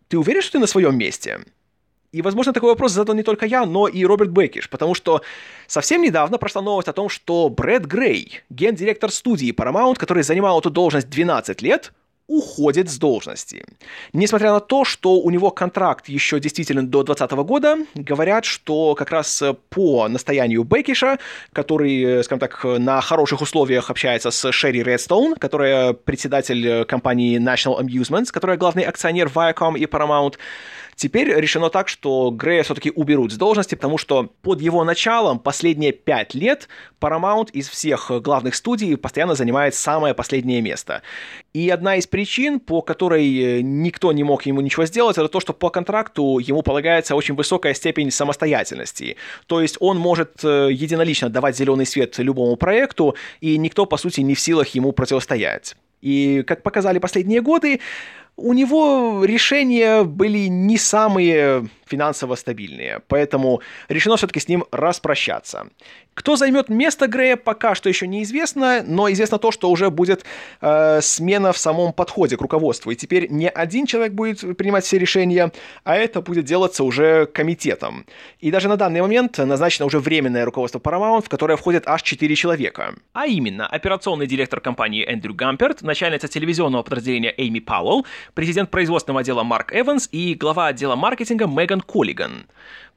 ты 0.07 0.17
уверен, 0.17 0.41
что 0.41 0.53
ты 0.53 0.59
на 0.59 0.67
своем 0.67 0.97
месте? 0.97 1.39
И, 2.11 2.21
возможно, 2.21 2.53
такой 2.53 2.69
вопрос 2.69 2.93
задал 2.93 3.15
не 3.15 3.23
только 3.23 3.45
я, 3.45 3.65
но 3.65 3.87
и 3.87 4.05
Роберт 4.05 4.31
Бекиш, 4.31 4.69
потому 4.69 4.95
что 4.95 5.21
совсем 5.67 6.01
недавно 6.01 6.37
прошла 6.37 6.61
новость 6.61 6.87
о 6.87 6.93
том, 6.93 7.09
что 7.09 7.49
Брэд 7.49 7.85
Грей, 7.85 8.41
гендиректор 8.49 9.11
студии 9.11 9.53
Paramount, 9.53 9.95
который 9.95 10.23
занимал 10.23 10.59
эту 10.59 10.69
должность 10.69 11.09
12 11.09 11.61
лет, 11.61 11.91
уходит 12.27 12.89
с 12.89 12.97
должности. 12.97 13.63
Несмотря 14.13 14.51
на 14.51 14.59
то, 14.59 14.83
что 14.83 15.19
у 15.19 15.29
него 15.29 15.49
контракт 15.49 16.09
еще 16.09 16.39
действительно 16.39 16.85
до 16.85 17.03
2020 17.03 17.47
года, 17.47 17.77
говорят, 17.95 18.45
что 18.45 18.95
как 18.95 19.11
раз 19.11 19.41
по 19.69 20.07
настоянию 20.07 20.63
Бекиша, 20.63 21.19
который, 21.53 22.23
скажем 22.23 22.39
так, 22.39 22.63
на 22.63 23.01
хороших 23.01 23.41
условиях 23.41 23.89
общается 23.89 24.31
с 24.31 24.51
Шерри 24.51 24.83
Редстоун, 24.83 25.35
которая 25.35 25.93
председатель 25.93 26.85
компании 26.85 27.39
National 27.39 27.79
Amusements, 27.81 28.31
которая 28.31 28.57
главный 28.57 28.83
акционер 28.83 29.27
Viacom 29.27 29.77
и 29.77 29.85
Paramount, 29.85 30.35
Теперь 30.97 31.31
решено 31.31 31.69
так, 31.69 31.89
что 31.89 32.31
Грея 32.31 32.63
все-таки 32.63 32.91
уберут 32.93 33.31
с 33.31 33.37
должности, 33.37 33.75
потому 33.75 33.99
что 33.99 34.31
под 34.41 34.61
его 34.61 34.83
началом 34.83 35.37
последние 35.37 35.91
пять 35.91 36.33
лет 36.33 36.67
Paramount 36.99 37.51
из 37.51 37.69
всех 37.69 38.09
главных 38.23 38.55
студий 38.55 38.97
постоянно 38.97 39.35
занимает 39.35 39.75
самое 39.75 40.15
последнее 40.15 40.59
место. 40.59 41.03
И 41.53 41.69
одна 41.69 41.97
из 41.97 42.07
причин, 42.07 42.59
по 42.59 42.81
которой 42.81 43.27
э, 43.27 43.61
никто 43.61 44.11
не 44.11 44.23
мог 44.23 44.47
ему 44.47 44.61
ничего 44.61 44.87
сделать, 44.87 45.19
это 45.19 45.27
то, 45.27 45.39
что 45.39 45.53
по 45.53 45.69
контракту 45.69 46.39
ему 46.39 46.63
полагается 46.63 47.15
очень 47.15 47.35
высокая 47.35 47.75
степень 47.75 48.09
самостоятельности. 48.09 49.17
То 49.45 49.61
есть 49.61 49.77
он 49.79 49.99
может 49.99 50.43
э, 50.43 50.69
единолично 50.71 51.29
давать 51.29 51.55
зеленый 51.55 51.85
свет 51.85 52.17
любому 52.17 52.55
проекту, 52.55 53.15
и 53.39 53.59
никто, 53.59 53.85
по 53.85 53.97
сути, 53.97 54.21
не 54.21 54.33
в 54.33 54.39
силах 54.39 54.69
ему 54.69 54.93
противостоять. 54.93 55.75
И, 56.01 56.43
как 56.47 56.63
показали 56.63 56.97
последние 56.97 57.41
годы, 57.41 57.81
у 58.37 58.53
него 58.53 59.25
решения 59.25 60.03
были 60.03 60.47
не 60.47 60.77
самые 60.77 61.67
финансово 61.87 62.35
стабильные, 62.35 63.01
поэтому 63.07 63.61
решено 63.89 64.17
все-таки 64.17 64.39
с 64.39 64.47
ним 64.47 64.65
распрощаться. 64.71 65.67
Кто 66.13 66.35
займет 66.35 66.69
место 66.69 67.07
Грея, 67.07 67.35
пока 67.35 67.75
что 67.75 67.89
еще 67.89 68.07
неизвестно, 68.07 68.83
но 68.85 69.11
известно 69.11 69.37
то, 69.37 69.51
что 69.51 69.69
уже 69.69 69.91
будет 69.91 70.25
э, 70.61 70.99
смена 71.01 71.53
в 71.53 71.59
самом 71.59 71.93
подходе 71.93 72.37
к 72.37 72.41
руководству. 72.41 72.89
И 72.89 72.95
теперь 72.95 73.27
не 73.29 73.47
один 73.47 73.85
человек 73.85 74.13
будет 74.13 74.57
принимать 74.57 74.83
все 74.83 74.97
решения, 74.97 75.51
а 75.83 75.95
это 75.95 76.21
будет 76.21 76.45
делаться 76.45 76.83
уже 76.83 77.27
комитетом. 77.27 78.05
И 78.39 78.49
даже 78.49 78.67
на 78.67 78.77
данный 78.77 79.01
момент 79.01 79.37
назначено 79.37 79.85
уже 79.85 79.99
временное 79.99 80.43
руководство 80.43 80.79
Paramount, 80.79 81.25
в 81.25 81.29
которое 81.29 81.55
входит 81.55 81.87
аж 81.87 82.01
4 82.01 82.35
человека. 82.35 82.95
А 83.13 83.27
именно, 83.27 83.67
операционный 83.67 84.25
директор 84.25 84.59
компании 84.59 85.05
Эндрю 85.07 85.35
Гамперт, 85.35 85.83
начальница 85.83 86.27
телевизионного 86.27 86.81
подразделения 86.81 87.33
Эйми 87.37 87.59
Пауэлл, 87.59 88.07
президент 88.33 88.71
производственного 88.71 89.21
отдела 89.21 89.43
Марк 89.43 89.73
Эванс 89.73 90.09
и 90.11 90.33
глава 90.35 90.67
отдела 90.67 90.95
маркетинга 90.95 91.45
Меган 91.47 91.81
Коллиган. 91.81 92.45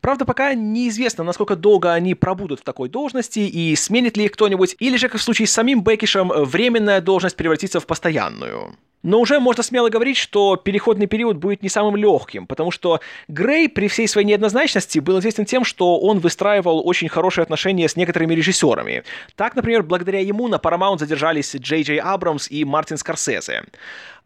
Правда, 0.00 0.24
пока 0.24 0.54
неизвестно, 0.54 1.24
насколько 1.24 1.56
долго 1.56 1.92
они 1.92 2.14
пробудут 2.14 2.60
в 2.60 2.64
такой 2.64 2.88
должности 2.88 3.40
и 3.40 3.76
сменит 3.76 4.16
ли 4.16 4.24
их 4.24 4.32
кто-нибудь, 4.32 4.76
или 4.78 4.96
же, 4.96 5.08
как 5.08 5.20
в 5.20 5.24
случае 5.24 5.46
с 5.46 5.52
самим 5.52 5.82
Бекишем, 5.82 6.28
временная 6.28 7.00
должность 7.00 7.36
превратится 7.36 7.80
в 7.80 7.86
постоянную. 7.86 8.76
Но 9.02 9.18
уже 9.18 9.40
можно 9.40 9.62
смело 9.62 9.88
говорить, 9.88 10.18
что 10.18 10.56
переходный 10.56 11.06
период 11.06 11.38
будет 11.38 11.62
не 11.62 11.70
самым 11.70 11.96
легким, 11.96 12.46
потому 12.46 12.70
что 12.70 13.00
Грей 13.28 13.68
при 13.68 13.88
всей 13.88 14.06
своей 14.06 14.26
неоднозначности 14.26 14.98
был 14.98 15.18
известен 15.20 15.46
тем, 15.46 15.64
что 15.64 15.98
он 15.98 16.18
выстраивал 16.18 16.86
очень 16.86 17.08
хорошие 17.08 17.42
отношения 17.42 17.88
с 17.88 17.96
некоторыми 17.96 18.34
режиссерами. 18.34 19.04
Так, 19.36 19.56
например, 19.56 19.84
благодаря 19.84 20.20
ему 20.20 20.48
на 20.48 20.56
Paramount 20.56 20.98
задержались 20.98 21.54
Джей 21.56 21.82
Джей 21.82 21.98
Абрамс 21.98 22.50
и 22.50 22.64
Мартин 22.64 22.98
Скорсезе. 22.98 23.64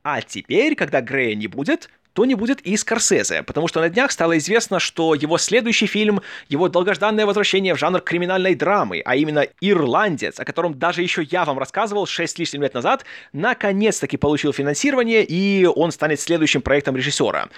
А 0.04 0.20
теперь, 0.20 0.74
когда 0.74 1.00
Грея 1.00 1.34
не 1.34 1.46
будет, 1.46 1.88
то 2.12 2.26
не 2.26 2.34
будет 2.34 2.60
и 2.60 2.76
Скорсезе, 2.76 3.42
потому 3.42 3.68
что 3.68 3.80
на 3.80 3.88
днях 3.88 4.12
стало 4.12 4.36
известно, 4.36 4.78
что 4.78 5.14
его 5.14 5.38
следующий 5.38 5.86
фильм, 5.86 6.20
его 6.50 6.68
долгожданное 6.68 7.24
возвращение 7.24 7.74
в 7.74 7.78
жанр 7.78 8.02
криминальной 8.02 8.54
драмы, 8.54 9.02
а 9.04 9.16
именно 9.16 9.46
«Ирландец», 9.62 10.38
о 10.38 10.44
котором 10.44 10.78
даже 10.78 11.00
еще 11.00 11.22
я 11.22 11.46
вам 11.46 11.58
рассказывал 11.58 12.06
6 12.06 12.38
лишним 12.38 12.62
лет 12.62 12.74
назад, 12.74 13.06
наконец-таки 13.32 14.18
получил 14.18 14.52
финансирование, 14.52 15.24
и 15.24 15.64
он 15.64 15.90
станет 15.90 16.20
следующим 16.20 16.60
проектом 16.60 16.96
режиссера. 16.96 17.48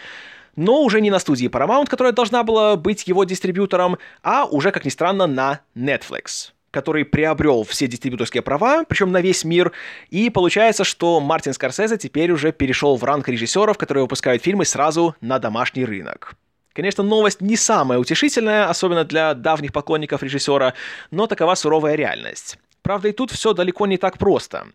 Но 0.55 0.83
уже 0.83 1.01
не 1.01 1.11
на 1.11 1.19
студии 1.19 1.49
Paramount, 1.49 1.89
которая 1.89 2.13
должна 2.13 2.45
была 2.45 2.77
быть 2.77 3.09
его 3.09 3.25
дистрибьютором, 3.25 3.99
а 4.23 4.45
уже, 4.47 4.71
как 4.71 4.85
ни 4.85 4.91
странно, 4.91 5.27
на 5.27 5.61
Netflix 5.75 6.53
который 6.77 7.07
приобрел 7.07 7.65
все 7.65 7.87
дистрибьюторские 7.87 8.43
права, 8.43 8.85
причем 8.85 9.11
на 9.11 9.23
весь 9.23 9.45
мир, 9.45 9.73
и 10.11 10.29
получается, 10.29 10.85
что 10.85 11.21
Мартин 11.21 11.55
Скорсезе 11.55 11.97
теперь 11.97 12.31
уже 12.31 12.53
перешел 12.53 12.97
в 12.97 13.05
ранг 13.05 13.29
режиссеров, 13.29 13.79
которые 13.79 14.03
выпускают 14.03 14.43
фильмы 14.43 14.67
сразу 14.67 15.15
на 15.23 15.39
домашний 15.39 15.87
рынок. 15.87 16.35
Конечно, 16.75 17.03
новость 17.03 17.41
не 17.41 17.57
самая 17.57 17.99
утешительная, 17.99 18.69
особенно 18.69 19.05
для 19.05 19.33
давних 19.33 19.73
поклонников 19.73 20.23
режиссера, 20.23 20.75
но 21.11 21.27
такова 21.27 21.55
суровая 21.55 21.95
реальность. 21.95 22.59
Правда, 22.83 23.09
и 23.09 23.13
тут 23.13 23.31
все 23.31 23.55
далеко 23.55 23.87
не 23.87 23.97
так 23.97 24.19
просто. 24.19 24.67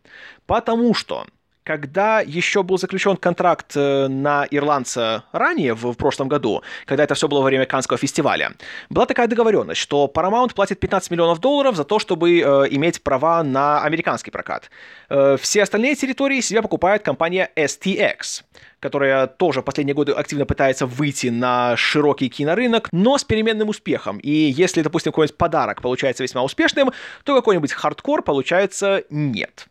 Потому 0.48 0.96
что 0.96 1.28
когда 1.64 2.22
еще 2.22 2.64
был 2.64 2.78
заключен 2.78 3.18
контракт 3.18 3.74
э, 3.76 4.08
на 4.08 4.48
ирландца 4.50 5.24
ранее, 5.32 5.74
в, 5.74 5.94
прошлом 5.94 6.28
году, 6.28 6.64
когда 6.86 7.04
это 7.04 7.14
все 7.14 7.28
было 7.28 7.40
во 7.40 7.46
время 7.46 7.66
Канского 7.66 7.98
фестиваля, 7.98 8.54
была 8.90 9.06
такая 9.06 9.28
договоренность, 9.28 9.80
что 9.80 10.12
Paramount 10.14 10.54
платит 10.54 10.80
15 10.80 11.12
миллионов 11.12 11.40
долларов 11.40 11.76
за 11.76 11.84
то, 11.84 12.00
чтобы 12.00 12.40
э, 12.40 12.44
иметь 12.72 13.04
права 13.04 13.44
на 13.44 13.82
американский 13.84 14.32
прокат. 14.32 14.70
Э, 15.10 15.38
все 15.40 15.64
остальные 15.64 15.96
территории 15.96 16.42
себе 16.42 16.62
покупает 16.62 17.04
компания 17.04 17.50
STX 17.56 18.44
которая 18.82 19.28
тоже 19.28 19.62
последние 19.62 19.96
годы 19.96 20.12
активно 20.12 20.46
пытается 20.46 20.86
выйти 20.86 21.28
на 21.28 21.78
широкий 21.78 22.28
кинорынок, 22.30 22.90
но 22.92 23.18
с 23.18 23.24
переменным 23.24 23.70
успехом. 23.70 24.18
И 24.18 24.30
если, 24.30 24.82
допустим, 24.82 25.14
какой-нибудь 25.14 25.38
подарок 25.38 25.82
получается 25.82 26.24
весьма 26.24 26.44
успешным, 26.44 26.92
то 27.24 27.36
какой-нибудь 27.36 27.72
хардкор 27.72 28.24
получается 28.24 29.04
нет. 29.10 29.68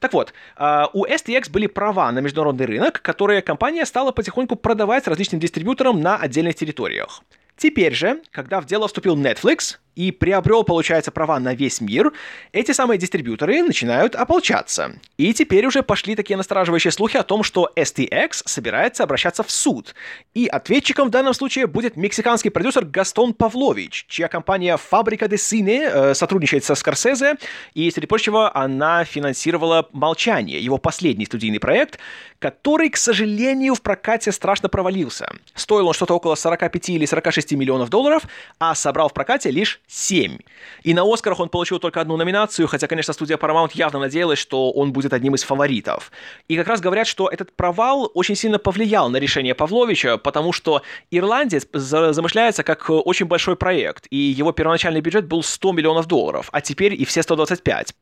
Так 0.00 0.12
вот, 0.14 0.32
а, 0.56 0.88
у 0.92 1.04
STX 1.04 1.50
были 1.50 1.66
права 1.66 2.10
на 2.12 2.20
международный 2.20 2.66
рынок, 2.66 3.02
которые 3.02 3.42
компания 3.42 3.84
стала 3.84 4.12
потихоньку 4.12 4.56
продавать 4.56 5.06
различным 5.08 5.40
дистрибьюторам 5.40 6.00
на 6.00 6.16
отдельных 6.16 6.54
территориях. 6.54 7.22
Теперь 7.56 7.94
же, 7.94 8.22
когда 8.30 8.60
в 8.60 8.66
дело 8.66 8.86
вступил 8.86 9.16
Netflix, 9.16 9.78
и 9.94 10.10
приобрел, 10.10 10.64
получается, 10.64 11.10
права 11.10 11.38
на 11.38 11.54
весь 11.54 11.80
мир, 11.80 12.12
эти 12.52 12.72
самые 12.72 12.98
дистрибьюторы 12.98 13.62
начинают 13.62 14.14
ополчаться. 14.14 14.94
И 15.18 15.32
теперь 15.34 15.66
уже 15.66 15.82
пошли 15.82 16.14
такие 16.14 16.36
настораживающие 16.36 16.92
слухи 16.92 17.16
о 17.16 17.22
том, 17.22 17.42
что 17.42 17.70
STX 17.76 18.42
собирается 18.44 19.04
обращаться 19.04 19.42
в 19.42 19.50
суд. 19.50 19.94
И 20.34 20.46
ответчиком 20.46 21.08
в 21.08 21.10
данном 21.10 21.34
случае 21.34 21.66
будет 21.66 21.96
мексиканский 21.96 22.50
продюсер 22.50 22.84
Гастон 22.84 23.34
Павлович, 23.34 24.06
чья 24.08 24.28
компания 24.28 24.76
Фабрика 24.76 25.28
де 25.28 25.36
Сине 25.36 25.82
э, 25.84 26.14
сотрудничает 26.14 26.64
со 26.64 26.74
Скорсезе, 26.74 27.36
и, 27.74 27.90
среди 27.90 28.06
прочего, 28.06 28.54
она 28.56 29.04
финансировала 29.04 29.88
«Молчание», 29.92 30.58
его 30.60 30.78
последний 30.78 31.26
студийный 31.26 31.60
проект, 31.60 31.98
который, 32.38 32.90
к 32.90 32.96
сожалению, 32.96 33.74
в 33.74 33.82
прокате 33.82 34.32
страшно 34.32 34.68
провалился. 34.68 35.32
Стоил 35.54 35.86
он 35.86 35.94
что-то 35.94 36.14
около 36.14 36.34
45 36.34 36.88
или 36.90 37.06
46 37.06 37.52
миллионов 37.52 37.88
долларов, 37.88 38.24
а 38.58 38.74
собрал 38.74 39.08
в 39.08 39.14
прокате 39.14 39.50
лишь 39.50 39.80
7. 39.92 40.38
И 40.84 40.94
на 40.94 41.02
Оскарах 41.02 41.38
он 41.40 41.50
получил 41.50 41.78
только 41.78 42.00
одну 42.00 42.16
номинацию, 42.16 42.66
хотя, 42.66 42.86
конечно, 42.86 43.12
студия 43.12 43.36
Paramount 43.36 43.72
явно 43.74 43.98
надеялась, 43.98 44.38
что 44.38 44.70
он 44.70 44.92
будет 44.92 45.12
одним 45.12 45.34
из 45.34 45.42
фаворитов. 45.42 46.10
И 46.48 46.56
как 46.56 46.66
раз 46.66 46.80
говорят, 46.80 47.06
что 47.06 47.28
этот 47.28 47.52
провал 47.52 48.10
очень 48.14 48.34
сильно 48.34 48.58
повлиял 48.58 49.10
на 49.10 49.18
решение 49.18 49.54
Павловича, 49.54 50.16
потому 50.16 50.54
что 50.54 50.82
«Ирландец» 51.10 51.66
замышляется 51.72 52.62
как 52.62 52.88
очень 52.88 53.26
большой 53.26 53.54
проект, 53.56 54.06
и 54.08 54.16
его 54.16 54.52
первоначальный 54.52 55.02
бюджет 55.02 55.26
был 55.26 55.42
100 55.42 55.72
миллионов 55.72 56.06
долларов, 56.06 56.48
а 56.52 56.62
теперь 56.62 56.94
и 56.94 57.04
все 57.04 57.22
125. 57.22 57.94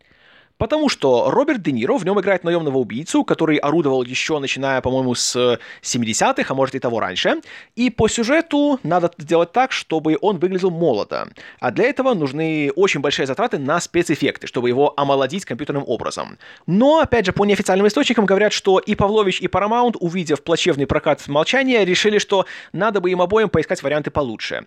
Потому 0.61 0.91
что 0.91 1.31
Роберт 1.31 1.63
Де 1.63 1.73
Ниро 1.73 1.97
в 1.97 2.05
нем 2.05 2.21
играет 2.21 2.45
наемного 2.45 2.77
убийцу, 2.77 3.25
который 3.25 3.57
орудовал 3.57 4.03
еще 4.03 4.39
начиная, 4.41 4.83
по-моему, 4.83 5.15
с 5.15 5.59
70-х, 5.83 6.45
а 6.47 6.55
может 6.55 6.75
и 6.75 6.79
того 6.79 7.01
раньше. 7.01 7.41
И 7.77 7.89
по 7.89 8.09
сюжету 8.09 8.79
надо 8.83 9.11
сделать 9.17 9.53
так, 9.53 9.73
чтобы 9.73 10.19
он 10.21 10.39
выглядел 10.39 10.71
молодо. 10.71 11.29
А 11.61 11.71
для 11.71 11.87
этого 11.87 12.13
нужны 12.13 12.71
очень 12.77 13.01
большие 13.01 13.25
затраты 13.25 13.57
на 13.59 13.81
спецэффекты, 13.81 14.47
чтобы 14.47 14.69
его 14.69 14.93
омолодить 14.99 15.47
компьютерным 15.47 15.85
образом. 15.87 16.37
Но, 16.67 16.99
опять 16.99 17.25
же, 17.25 17.33
по 17.33 17.47
неофициальным 17.47 17.87
источникам 17.87 18.27
говорят, 18.27 18.53
что 18.53 18.79
и 18.79 18.95
Павлович, 18.95 19.41
и 19.41 19.47
Paramount, 19.47 19.97
увидев 19.99 20.43
плачевный 20.43 20.87
прокат 20.87 21.27
молчания, 21.27 21.87
решили, 21.87 22.19
что 22.19 22.45
надо 22.75 23.01
бы 23.01 23.11
им 23.11 23.23
обоим 23.23 23.49
поискать 23.49 23.83
варианты 23.83 24.11
получше. 24.11 24.67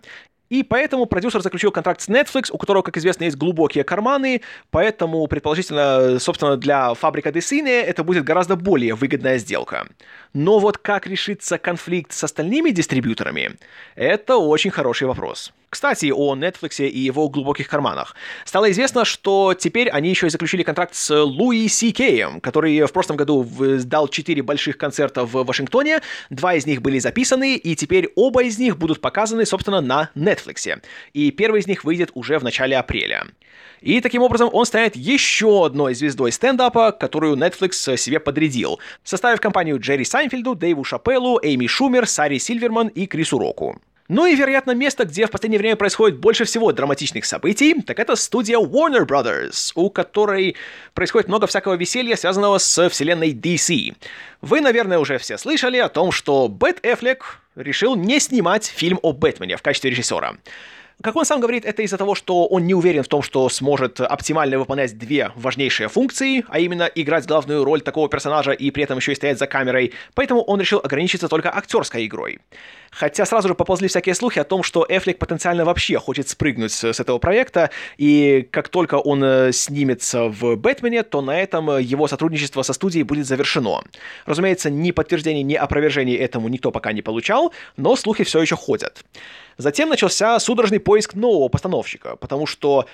И 0.54 0.62
поэтому 0.62 1.06
продюсер 1.06 1.42
заключил 1.42 1.72
контракт 1.72 2.00
с 2.00 2.08
Netflix, 2.08 2.50
у 2.52 2.58
которого, 2.58 2.82
как 2.82 2.96
известно, 2.96 3.24
есть 3.24 3.36
глубокие 3.36 3.82
карманы, 3.82 4.40
поэтому, 4.70 5.26
предположительно, 5.26 6.20
собственно, 6.20 6.56
для 6.56 6.94
фабрика 6.94 7.32
Десине 7.32 7.80
это 7.80 8.04
будет 8.04 8.22
гораздо 8.22 8.54
более 8.54 8.94
выгодная 8.94 9.38
сделка. 9.38 9.88
Но 10.32 10.60
вот 10.60 10.78
как 10.78 11.08
решится 11.08 11.58
конфликт 11.58 12.12
с 12.12 12.22
остальными 12.22 12.70
дистрибьюторами, 12.70 13.56
это 13.96 14.36
очень 14.36 14.70
хороший 14.70 15.08
вопрос. 15.08 15.52
Кстати, 15.74 16.12
о 16.14 16.36
Netflix 16.36 16.86
и 16.86 17.00
его 17.00 17.28
глубоких 17.28 17.66
карманах. 17.66 18.14
Стало 18.44 18.70
известно, 18.70 19.04
что 19.04 19.54
теперь 19.54 19.88
они 19.88 20.08
еще 20.08 20.28
и 20.28 20.30
заключили 20.30 20.62
контракт 20.62 20.94
с 20.94 21.12
Луи 21.12 21.66
Си 21.66 21.90
Кеем, 21.90 22.40
который 22.40 22.80
в 22.86 22.92
прошлом 22.92 23.16
году 23.16 23.44
дал 23.84 24.06
4 24.06 24.40
больших 24.42 24.78
концерта 24.78 25.24
в 25.24 25.32
Вашингтоне, 25.32 26.00
два 26.30 26.54
из 26.54 26.64
них 26.64 26.80
были 26.80 27.00
записаны, 27.00 27.56
и 27.56 27.74
теперь 27.74 28.12
оба 28.14 28.44
из 28.44 28.56
них 28.56 28.78
будут 28.78 29.00
показаны, 29.00 29.44
собственно, 29.46 29.80
на 29.80 30.10
Netflix. 30.14 30.80
И 31.12 31.32
первый 31.32 31.60
из 31.60 31.66
них 31.66 31.82
выйдет 31.82 32.12
уже 32.14 32.38
в 32.38 32.44
начале 32.44 32.76
апреля. 32.76 33.26
И 33.80 34.00
таким 34.00 34.22
образом 34.22 34.50
он 34.52 34.66
станет 34.66 34.94
еще 34.94 35.66
одной 35.66 35.94
звездой 35.94 36.30
стендапа, 36.30 36.92
которую 36.92 37.34
Netflix 37.34 37.96
себе 37.96 38.20
подрядил, 38.20 38.78
составив 39.02 39.40
компанию 39.40 39.80
Джерри 39.80 40.04
Сайнфельду, 40.04 40.54
Дэйву 40.54 40.84
Шапеллу, 40.84 41.40
Эйми 41.42 41.66
Шумер, 41.66 42.06
Сари 42.06 42.38
Сильверман 42.38 42.86
и 42.86 43.06
Крису 43.06 43.38
Року. 43.40 43.80
Ну 44.08 44.26
и, 44.26 44.34
вероятно, 44.34 44.72
место, 44.72 45.06
где 45.06 45.26
в 45.26 45.30
последнее 45.30 45.58
время 45.58 45.76
происходит 45.76 46.18
больше 46.18 46.44
всего 46.44 46.72
драматичных 46.72 47.24
событий, 47.24 47.80
так 47.80 47.98
это 47.98 48.16
студия 48.16 48.58
Warner 48.58 49.06
Brothers, 49.06 49.72
у 49.74 49.88
которой 49.88 50.56
происходит 50.92 51.28
много 51.28 51.46
всякого 51.46 51.72
веселья, 51.74 52.14
связанного 52.14 52.58
с 52.58 52.88
вселенной 52.90 53.32
DC. 53.32 53.94
Вы, 54.42 54.60
наверное, 54.60 54.98
уже 54.98 55.16
все 55.16 55.38
слышали 55.38 55.78
о 55.78 55.88
том, 55.88 56.12
что 56.12 56.48
Бэт 56.48 56.84
Эффлек 56.84 57.40
решил 57.56 57.96
не 57.96 58.20
снимать 58.20 58.66
фильм 58.66 58.98
о 59.00 59.14
Бэтмене 59.14 59.56
в 59.56 59.62
качестве 59.62 59.90
режиссера. 59.90 60.34
Как 61.02 61.16
он 61.16 61.24
сам 61.24 61.40
говорит, 61.40 61.64
это 61.64 61.82
из-за 61.82 61.98
того, 61.98 62.14
что 62.14 62.46
он 62.46 62.66
не 62.66 62.74
уверен 62.74 63.02
в 63.02 63.08
том, 63.08 63.20
что 63.20 63.48
сможет 63.48 64.00
оптимально 64.00 64.58
выполнять 64.58 64.96
две 64.96 65.32
важнейшие 65.34 65.88
функции, 65.88 66.44
а 66.48 66.60
именно 66.60 66.84
играть 66.84 67.26
главную 67.26 67.64
роль 67.64 67.80
такого 67.80 68.08
персонажа 68.08 68.52
и 68.52 68.70
при 68.70 68.84
этом 68.84 68.98
еще 68.98 69.12
и 69.12 69.14
стоять 69.14 69.38
за 69.38 69.46
камерой, 69.46 69.92
поэтому 70.14 70.42
он 70.42 70.60
решил 70.60 70.80
ограничиться 70.82 71.28
только 71.28 71.54
актерской 71.54 72.06
игрой. 72.06 72.38
Хотя 72.94 73.26
сразу 73.26 73.48
же 73.48 73.54
поползли 73.54 73.88
всякие 73.88 74.14
слухи 74.14 74.38
о 74.38 74.44
том, 74.44 74.62
что 74.62 74.86
Эфлик 74.88 75.18
потенциально 75.18 75.64
вообще 75.64 75.98
хочет 75.98 76.28
спрыгнуть 76.28 76.72
с 76.72 77.00
этого 77.00 77.18
проекта, 77.18 77.70
и 77.98 78.46
как 78.50 78.68
только 78.68 78.94
он 78.94 79.22
э, 79.24 79.52
снимется 79.52 80.24
в 80.24 80.56
«Бэтмене», 80.56 81.02
то 81.02 81.20
на 81.20 81.40
этом 81.40 81.78
его 81.78 82.06
сотрудничество 82.06 82.62
со 82.62 82.72
студией 82.72 83.02
будет 83.02 83.26
завершено. 83.26 83.82
Разумеется, 84.26 84.70
ни 84.70 84.92
подтверждений, 84.92 85.42
ни 85.42 85.54
опровержений 85.54 86.14
этому 86.14 86.48
никто 86.48 86.70
пока 86.70 86.92
не 86.92 87.02
получал, 87.02 87.52
но 87.76 87.96
слухи 87.96 88.22
все 88.22 88.40
еще 88.40 88.56
ходят. 88.56 89.04
Затем 89.58 89.88
начался 89.88 90.38
судорожный 90.38 90.80
поиск 90.80 91.14
нового 91.14 91.48
постановщика, 91.48 92.16
потому 92.16 92.46
что 92.46 92.86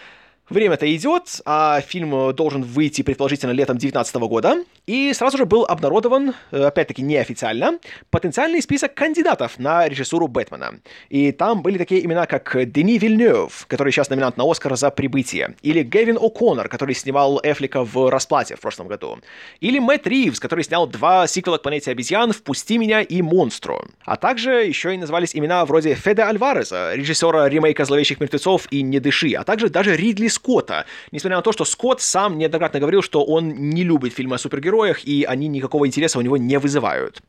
Время-то 0.51 0.93
идет, 0.97 1.41
а 1.45 1.81
фильм 1.81 2.35
должен 2.35 2.65
выйти, 2.65 3.03
предположительно, 3.03 3.53
летом 3.53 3.77
2019 3.79 4.17
года, 4.17 4.65
и 4.85 5.13
сразу 5.15 5.39
же 5.39 5.47
был 5.47 5.65
обнародован, 5.65 6.35
э, 6.51 6.65
опять-таки 6.65 7.03
неофициально, 7.03 7.79
потенциальный 8.11 8.61
список 8.61 8.95
кандидатов 8.95 9.61
на 9.61 9.89
режиссуру 9.89 10.27
Бэтмена. 10.27 10.81
И 11.09 11.31
там 11.31 11.63
были 11.63 11.79
такие 11.79 12.05
имена, 12.05 12.27
как 12.27 12.73
Дени 12.73 12.99
Вильнёв, 12.99 13.67
который 13.69 13.93
сейчас 13.93 14.11
номинант 14.11 14.37
на 14.37 14.51
Оскар 14.51 14.75
за 14.77 14.91
«Прибытие», 14.91 15.55
или 15.63 15.85
Гевин 15.85 16.17
О'Коннор, 16.17 16.67
который 16.67 16.97
снимал 16.97 17.41
Эфлика 17.45 17.85
в 17.85 18.11
«Расплате» 18.11 18.57
в 18.57 18.61
прошлом 18.61 18.89
году, 18.89 19.21
или 19.61 19.79
Мэтт 19.79 20.09
Ривз, 20.09 20.41
который 20.41 20.65
снял 20.65 20.89
два 20.89 21.29
сиквела 21.29 21.59
к 21.59 21.63
«Планете 21.63 21.93
обезьян» 21.93 22.33
«Впусти 22.33 22.77
меня» 22.77 23.03
и 23.03 23.23
«Монстру». 23.23 23.85
А 24.05 24.17
также 24.17 24.65
еще 24.65 24.97
и 24.97 24.99
назывались 24.99 25.37
имена 25.37 25.65
вроде 25.65 25.95
Феда 25.95 26.29
Альвареза, 26.29 26.93
режиссера 26.97 27.49
ремейка 27.49 27.85
«Зловещих 27.85 28.19
мертвецов» 28.19 28.67
и 28.73 28.83
«Не 28.83 28.99
дыши», 28.99 29.35
а 29.35 29.45
также 29.45 29.69
даже 29.69 29.95
Ридли 29.95 30.27
Скотта, 30.41 30.87
несмотря 31.13 31.37
на 31.37 31.43
то, 31.43 31.53
что 31.53 31.67
Скотт 31.67 32.01
сам 32.01 32.39
неоднократно 32.39 32.81
говорил, 32.81 33.03
что 33.03 33.23
он 33.23 33.49
не 33.49 33.85
любит 33.85 34.15
фильмы 34.15 34.37
о 34.37 34.39
супергероях, 34.39 35.05
и 35.05 35.25
они 35.25 35.49
никакого 35.49 35.87
интереса 35.87 36.19
у 36.19 36.23
него 36.23 36.39
не 36.39 36.59
вызывают. 36.59 37.21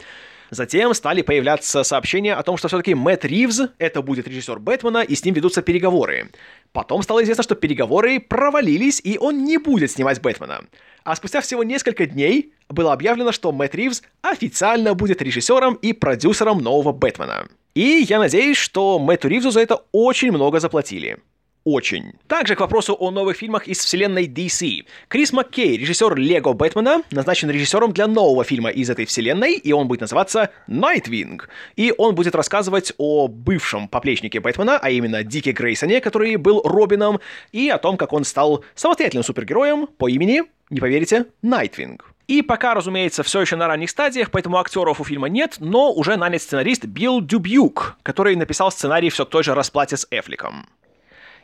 Затем 0.50 0.94
стали 0.94 1.22
появляться 1.22 1.84
сообщения 1.84 2.34
о 2.34 2.44
том, 2.44 2.56
что 2.58 2.70
все-таки 2.70 2.94
Мэтт 2.94 3.26
Ривз— 3.26 3.62
это 3.80 4.02
будет 4.02 4.28
режиссер 4.28 4.60
Бэтмена, 4.60 5.00
и 5.00 5.16
с 5.16 5.26
ним 5.26 5.34
ведутся 5.34 5.62
переговоры. 5.62 6.30
Потом 6.72 7.04
стало 7.04 7.22
известно, 7.24 7.44
что 7.44 7.56
переговоры 7.56 8.22
провалились, 8.22 9.02
и 9.04 9.18
он 9.18 9.44
не 9.44 9.58
будет 9.58 9.92
снимать 9.92 10.22
Бэтмена. 10.22 10.66
А 11.04 11.16
спустя 11.16 11.42
всего 11.42 11.64
несколько 11.64 12.06
дней 12.06 12.54
было 12.70 12.94
объявлено, 12.94 13.34
что 13.34 13.52
Мэтт 13.52 13.76
Ривз 13.76 14.04
официально 14.22 14.94
будет 14.94 15.22
режиссером 15.22 15.76
и 15.76 15.92
продюсером 15.92 16.60
нового 16.60 16.94
Бэтмена. 16.94 17.48
И 17.76 18.06
я 18.08 18.20
надеюсь, 18.20 18.58
что 18.58 19.00
Мэтту 19.00 19.28
Ривзу 19.28 19.52
за 19.52 19.62
это 19.62 19.82
очень 19.92 20.32
много 20.32 20.60
заплатили 20.60 21.20
очень. 21.64 22.14
Также 22.28 22.56
к 22.56 22.60
вопросу 22.60 22.96
о 23.00 23.12
новых 23.12 23.38
фильмах 23.38 23.68
из 23.68 23.80
вселенной 23.80 24.28
DC. 24.28 24.86
Крис 25.08 25.34
Маккей, 25.34 25.78
режиссер 25.78 26.16
Лего 26.16 26.54
Бэтмена, 26.54 27.04
назначен 27.12 27.50
режиссером 27.50 27.92
для 27.92 28.08
нового 28.08 28.44
фильма 28.44 28.70
из 28.70 28.90
этой 28.90 29.06
вселенной, 29.06 29.54
и 29.54 29.72
он 29.72 29.88
будет 29.88 30.02
называться 30.02 30.52
Nightwing. 30.68 31.42
И 31.76 31.94
он 31.98 32.16
будет 32.16 32.36
рассказывать 32.36 32.94
о 32.98 33.28
бывшем 33.28 33.88
поплечнике 33.88 34.40
Бэтмена, 34.40 34.80
а 34.82 34.90
именно 34.90 35.24
Дике 35.24 35.52
Грейсоне, 35.52 36.02
который 36.02 36.36
был 36.38 36.62
Робином, 36.64 37.20
и 37.52 37.70
о 37.70 37.78
том, 37.78 37.98
как 37.98 38.14
он 38.14 38.24
стал 38.24 38.64
самостоятельным 38.76 39.24
супергероем 39.24 39.88
по 39.88 40.08
имени, 40.08 40.44
не 40.70 40.80
поверите, 40.80 41.26
Найтвинг. 41.42 42.12
И 42.28 42.42
пока, 42.42 42.74
разумеется, 42.74 43.24
все 43.24 43.42
еще 43.42 43.58
на 43.58 43.68
ранних 43.68 43.90
стадиях, 43.90 44.32
поэтому 44.32 44.58
актеров 44.58 45.02
у 45.02 45.04
фильма 45.04 45.28
нет, 45.28 45.58
но 45.60 45.92
уже 45.92 46.16
нанят 46.16 46.42
сценарист 46.42 46.86
Билл 46.86 47.20
Дюбьюк, 47.20 47.98
который 48.04 48.38
написал 48.38 48.72
сценарий 48.72 49.10
все 49.10 49.26
к 49.26 49.30
той 49.30 49.44
же 49.44 49.54
расплате 49.54 49.98
с 49.98 50.08
Эфликом. 50.12 50.66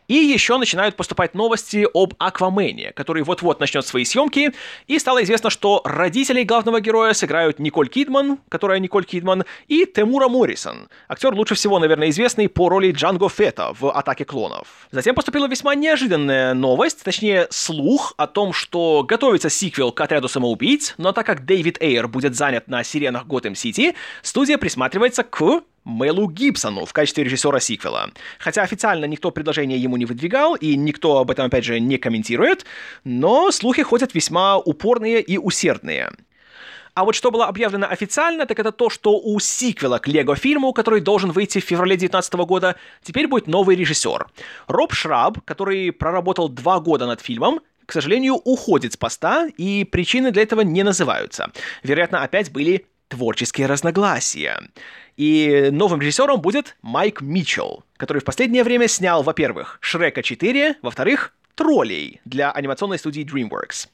И 0.07 0.15
еще 0.15 0.57
начинают 0.57 0.95
поступать 0.95 1.33
новости 1.33 1.85
об 1.93 2.13
Аквамене, 2.17 2.93
который 2.93 3.23
вот-вот 3.23 3.59
начнет 3.59 3.85
свои 3.85 4.05
съемки, 4.05 4.53
и 4.87 4.99
стало 4.99 5.21
известно, 5.23 5.49
что 5.49 5.81
родителей 5.83 6.45
главного 6.45 6.79
героя 6.79 7.13
сыграют 7.13 7.59
Николь 7.59 7.89
Кидман, 7.89 8.39
которая 8.47 8.79
Николь 8.79 9.03
Кидман, 9.03 9.43
и 9.67 9.85
Темура 9.85 10.29
Моррисон, 10.29 10.87
актер 11.09 11.33
лучше 11.33 11.55
всего, 11.55 11.79
наверное, 11.79 12.09
известный 12.09 12.47
по 12.47 12.69
роли 12.69 12.91
Джанго 12.91 13.27
Фета 13.27 13.73
в 13.77 13.91
«Атаке 13.91 14.23
клонов». 14.23 14.87
Затем 14.91 15.13
поступила 15.13 15.47
весьма 15.47 15.75
неожиданная 15.75 16.53
новость, 16.53 17.03
точнее 17.03 17.47
слух 17.49 18.13
о 18.17 18.27
том, 18.27 18.53
что 18.53 19.03
готовится 19.03 19.49
сиквел 19.49 19.91
к 19.91 19.99
«Отряду 19.99 20.29
самоубийц», 20.29 20.95
но 20.97 21.11
так 21.11 21.25
как 21.25 21.45
Дэвид 21.45 21.81
Эйр 21.81 22.07
будет 22.07 22.35
занят 22.35 22.67
на 22.67 22.83
«Сиренах 22.83 23.25
Готэм-Сити», 23.25 23.95
студия 24.21 24.57
присматривается 24.57 25.23
к 25.23 25.63
Мэлу 25.87 26.29
Гибсону 26.29 26.83
в 26.83 26.91
качестве 26.91 27.23
режиссера 27.23 27.61
сиквела. 27.61 28.11
Хотя 28.39 28.61
официально 28.61 29.05
никто 29.05 29.31
предложение 29.31 29.77
ему 29.77 29.95
не 29.95 30.03
выдвигал, 30.03 30.55
и 30.55 30.75
никто 30.75 31.19
об 31.19 31.31
этом, 31.31 31.45
опять 31.45 31.63
же, 31.63 31.79
не 31.79 31.97
комментирует, 31.97 32.65
но 33.05 33.51
слухи 33.51 33.83
ходят 33.83 34.13
весьма 34.13 34.57
упорные 34.57 35.21
и 35.21 35.37
усердные. 35.37 36.11
А 36.93 37.05
вот 37.05 37.15
что 37.15 37.31
было 37.31 37.45
объявлено 37.45 37.87
официально, 37.87 38.45
так 38.45 38.59
это 38.59 38.73
то, 38.73 38.89
что 38.89 39.17
у 39.17 39.39
сиквела 39.39 39.99
к 39.99 40.09
Лего-фильму, 40.09 40.73
который 40.73 40.99
должен 40.99 41.31
выйти 41.31 41.59
в 41.61 41.63
феврале 41.63 41.95
2019 41.95 42.33
года, 42.33 42.75
теперь 43.01 43.27
будет 43.27 43.47
новый 43.47 43.77
режиссер. 43.77 44.27
Роб 44.67 44.93
Шраб, 44.93 45.39
который 45.45 45.93
проработал 45.93 46.49
два 46.49 46.81
года 46.81 47.05
над 47.05 47.21
фильмом, 47.21 47.61
к 47.85 47.93
сожалению, 47.93 48.33
уходит 48.33 48.91
с 48.91 48.97
поста, 48.97 49.47
и 49.57 49.85
причины 49.85 50.31
для 50.31 50.41
этого 50.41 50.61
не 50.61 50.83
называются. 50.83 51.53
Вероятно, 51.81 52.23
опять 52.23 52.51
были 52.51 52.87
творческие 53.07 53.67
разногласия. 53.67 54.59
И 55.15 55.69
новым 55.71 55.99
режиссером 55.99 56.41
будет 56.41 56.77
Майк 56.81 57.21
Митчелл, 57.21 57.83
который 57.97 58.19
в 58.19 58.25
последнее 58.25 58.63
время 58.63 58.87
снял, 58.87 59.23
во-первых, 59.23 59.79
Шрека 59.81 60.21
4, 60.21 60.75
во-вторых, 60.81 61.33
Троллей 61.55 62.21
для 62.25 62.51
анимационной 62.51 62.99
студии 62.99 63.25
DreamWorks. 63.25 63.87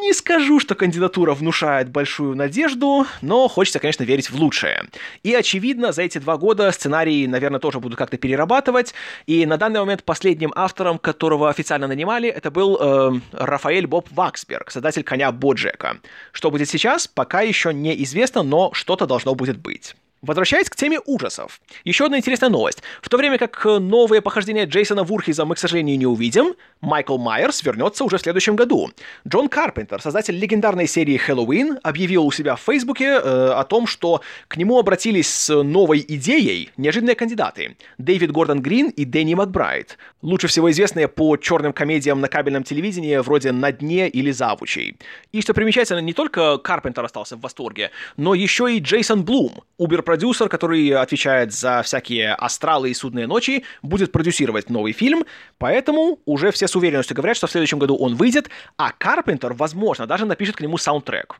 Не 0.00 0.14
скажу, 0.14 0.60
что 0.60 0.74
кандидатура 0.74 1.34
внушает 1.34 1.90
большую 1.90 2.34
надежду, 2.34 3.06
но 3.20 3.48
хочется, 3.48 3.78
конечно, 3.78 4.02
верить 4.02 4.30
в 4.30 4.34
лучшее. 4.34 4.84
И, 5.22 5.34
очевидно, 5.34 5.92
за 5.92 6.02
эти 6.02 6.16
два 6.16 6.38
года 6.38 6.72
сценарии, 6.72 7.26
наверное, 7.26 7.60
тоже 7.60 7.80
будут 7.80 7.98
как-то 7.98 8.16
перерабатывать, 8.16 8.94
и 9.26 9.44
на 9.44 9.58
данный 9.58 9.80
момент 9.80 10.02
последним 10.04 10.52
автором, 10.56 10.98
которого 10.98 11.50
официально 11.50 11.86
нанимали, 11.86 12.30
это 12.30 12.50
был 12.50 12.78
э, 12.80 13.20
Рафаэль 13.32 13.86
Боб 13.86 14.08
Ваксберг, 14.10 14.70
создатель 14.70 15.02
«Коня 15.02 15.32
Боджека». 15.32 15.98
Что 16.32 16.50
будет 16.50 16.70
сейчас, 16.70 17.06
пока 17.06 17.42
еще 17.42 17.74
неизвестно, 17.74 18.42
но 18.42 18.72
что-то 18.72 19.06
должно 19.06 19.34
будет 19.34 19.58
быть. 19.58 19.96
Возвращаясь 20.22 20.68
к 20.68 20.76
теме 20.76 21.00
ужасов. 21.06 21.62
Еще 21.84 22.04
одна 22.04 22.18
интересная 22.18 22.50
новость. 22.50 22.82
В 23.00 23.08
то 23.08 23.16
время 23.16 23.38
как 23.38 23.64
э, 23.64 23.78
новые 23.78 24.20
похождения 24.20 24.66
Джейсона 24.66 25.02
Вурхиза 25.02 25.46
мы, 25.46 25.54
к 25.54 25.58
сожалению, 25.58 25.98
не 25.98 26.06
увидим, 26.06 26.54
Майкл 26.82 27.16
Майерс 27.16 27.62
вернется 27.62 28.04
уже 28.04 28.18
в 28.18 28.20
следующем 28.20 28.54
году. 28.54 28.90
Джон 29.26 29.48
Карпентер, 29.48 30.02
создатель 30.02 30.38
легендарной 30.38 30.86
серии 30.86 31.16
Хэллоуин, 31.16 31.78
объявил 31.82 32.26
у 32.26 32.32
себя 32.32 32.56
в 32.56 32.60
Фейсбуке 32.60 33.06
э, 33.06 33.52
о 33.52 33.64
том, 33.64 33.86
что 33.86 34.20
к 34.48 34.58
нему 34.58 34.78
обратились 34.78 35.28
с 35.28 35.62
новой 35.62 36.04
идеей 36.06 36.70
неожиданные 36.76 37.14
кандидаты. 37.14 37.76
Дэвид 37.96 38.30
Гордон 38.30 38.60
Грин 38.60 38.90
и 38.90 39.06
Дэнни 39.06 39.34
Макбрайт. 39.34 39.96
Лучше 40.20 40.48
всего 40.48 40.70
известные 40.70 41.08
по 41.08 41.38
черным 41.38 41.72
комедиям 41.72 42.20
на 42.20 42.28
кабельном 42.28 42.62
телевидении 42.62 43.16
вроде 43.16 43.52
«На 43.52 43.72
дне» 43.72 44.06
или 44.06 44.30
«Завучей». 44.30 44.98
И 45.32 45.40
что 45.40 45.54
примечательно, 45.54 46.00
не 46.00 46.12
только 46.12 46.58
Карпентер 46.58 47.06
остался 47.06 47.36
в 47.36 47.40
восторге, 47.40 47.90
но 48.18 48.34
еще 48.34 48.70
и 48.70 48.80
Джейсон 48.80 49.24
Блум, 49.24 49.62
убер 49.78 50.02
продюсер, 50.10 50.48
который 50.48 50.90
отвечает 50.90 51.52
за 51.52 51.82
всякие 51.82 52.34
астралы 52.34 52.90
и 52.90 52.94
судные 52.94 53.28
ночи, 53.28 53.62
будет 53.80 54.10
продюсировать 54.10 54.68
новый 54.68 54.92
фильм, 54.92 55.24
поэтому 55.56 56.18
уже 56.24 56.50
все 56.50 56.66
с 56.66 56.74
уверенностью 56.74 57.16
говорят, 57.16 57.36
что 57.36 57.46
в 57.46 57.50
следующем 57.52 57.78
году 57.78 57.94
он 57.94 58.16
выйдет, 58.16 58.50
а 58.76 58.90
Карпентер, 58.90 59.52
возможно, 59.52 60.08
даже 60.08 60.26
напишет 60.26 60.56
к 60.56 60.62
нему 60.62 60.78
саундтрек. 60.78 61.36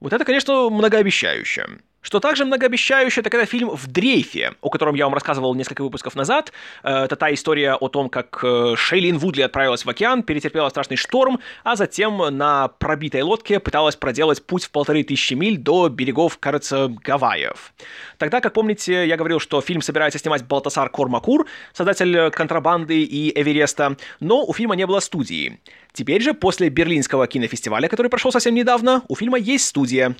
Вот 0.00 0.12
это, 0.12 0.24
конечно, 0.24 0.68
многообещающе. 0.68 1.68
Что 2.00 2.20
также 2.20 2.44
многообещающе, 2.44 3.20
это 3.20 3.30
когда 3.30 3.44
фильм 3.44 3.70
«В 3.70 3.86
дрейфе», 3.88 4.54
о 4.60 4.70
котором 4.70 4.94
я 4.94 5.04
вам 5.04 5.14
рассказывал 5.14 5.54
несколько 5.54 5.82
выпусков 5.82 6.14
назад. 6.14 6.52
Э, 6.84 7.04
это 7.04 7.16
та 7.16 7.34
история 7.34 7.74
о 7.74 7.88
том, 7.88 8.08
как 8.08 8.38
э, 8.42 8.74
Шейлин 8.76 9.18
Вудли 9.18 9.42
отправилась 9.42 9.84
в 9.84 9.90
океан, 9.90 10.22
перетерпела 10.22 10.68
страшный 10.68 10.96
шторм, 10.96 11.40
а 11.64 11.74
затем 11.74 12.18
на 12.36 12.68
пробитой 12.68 13.22
лодке 13.22 13.58
пыталась 13.58 13.96
проделать 13.96 14.46
путь 14.46 14.64
в 14.64 14.70
полторы 14.70 15.02
тысячи 15.02 15.34
миль 15.34 15.58
до 15.58 15.88
берегов, 15.88 16.38
кажется, 16.38 16.88
Гавайев. 17.02 17.74
Тогда, 18.16 18.40
как 18.40 18.52
помните, 18.52 19.06
я 19.06 19.16
говорил, 19.16 19.40
что 19.40 19.60
фильм 19.60 19.82
собирается 19.82 20.20
снимать 20.20 20.44
Балтасар 20.44 20.88
Кормакур, 20.90 21.46
создатель 21.72 22.30
«Контрабанды» 22.30 23.02
и 23.02 23.38
«Эвереста», 23.38 23.96
но 24.20 24.44
у 24.44 24.52
фильма 24.52 24.76
не 24.76 24.86
было 24.86 25.00
студии. 25.00 25.60
Теперь 25.98 26.22
же, 26.22 26.32
после 26.32 26.68
Берлинского 26.68 27.26
кинофестиваля, 27.26 27.88
который 27.88 28.06
прошел 28.06 28.30
совсем 28.30 28.54
недавно, 28.54 29.02
у 29.08 29.16
фильма 29.16 29.36
есть 29.36 29.66
студия. 29.66 30.14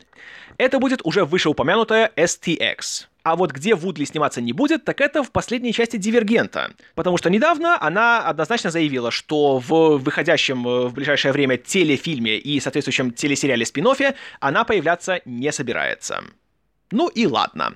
Это 0.56 0.80
будет 0.80 1.02
уже 1.04 1.24
вышеупомянутая 1.24 2.10
STX. 2.16 3.06
А 3.22 3.36
вот 3.36 3.52
где 3.52 3.76
Вудли 3.76 4.04
сниматься 4.04 4.40
не 4.40 4.52
будет, 4.52 4.84
так 4.84 5.00
это 5.00 5.22
в 5.22 5.30
последней 5.30 5.72
части 5.72 5.96
«Дивергента». 5.96 6.72
Потому 6.96 7.16
что 7.16 7.30
недавно 7.30 7.80
она 7.80 8.26
однозначно 8.26 8.72
заявила, 8.72 9.12
что 9.12 9.58
в 9.60 9.98
выходящем 9.98 10.66
э, 10.66 10.88
в 10.88 10.94
ближайшее 10.94 11.30
время 11.30 11.58
телефильме 11.58 12.38
и 12.38 12.58
соответствующем 12.58 13.12
телесериале 13.12 13.64
спин 13.64 13.86
она 14.40 14.64
появляться 14.64 15.20
не 15.26 15.52
собирается. 15.52 16.24
Ну 16.90 17.08
и 17.08 17.26
ладно. 17.26 17.74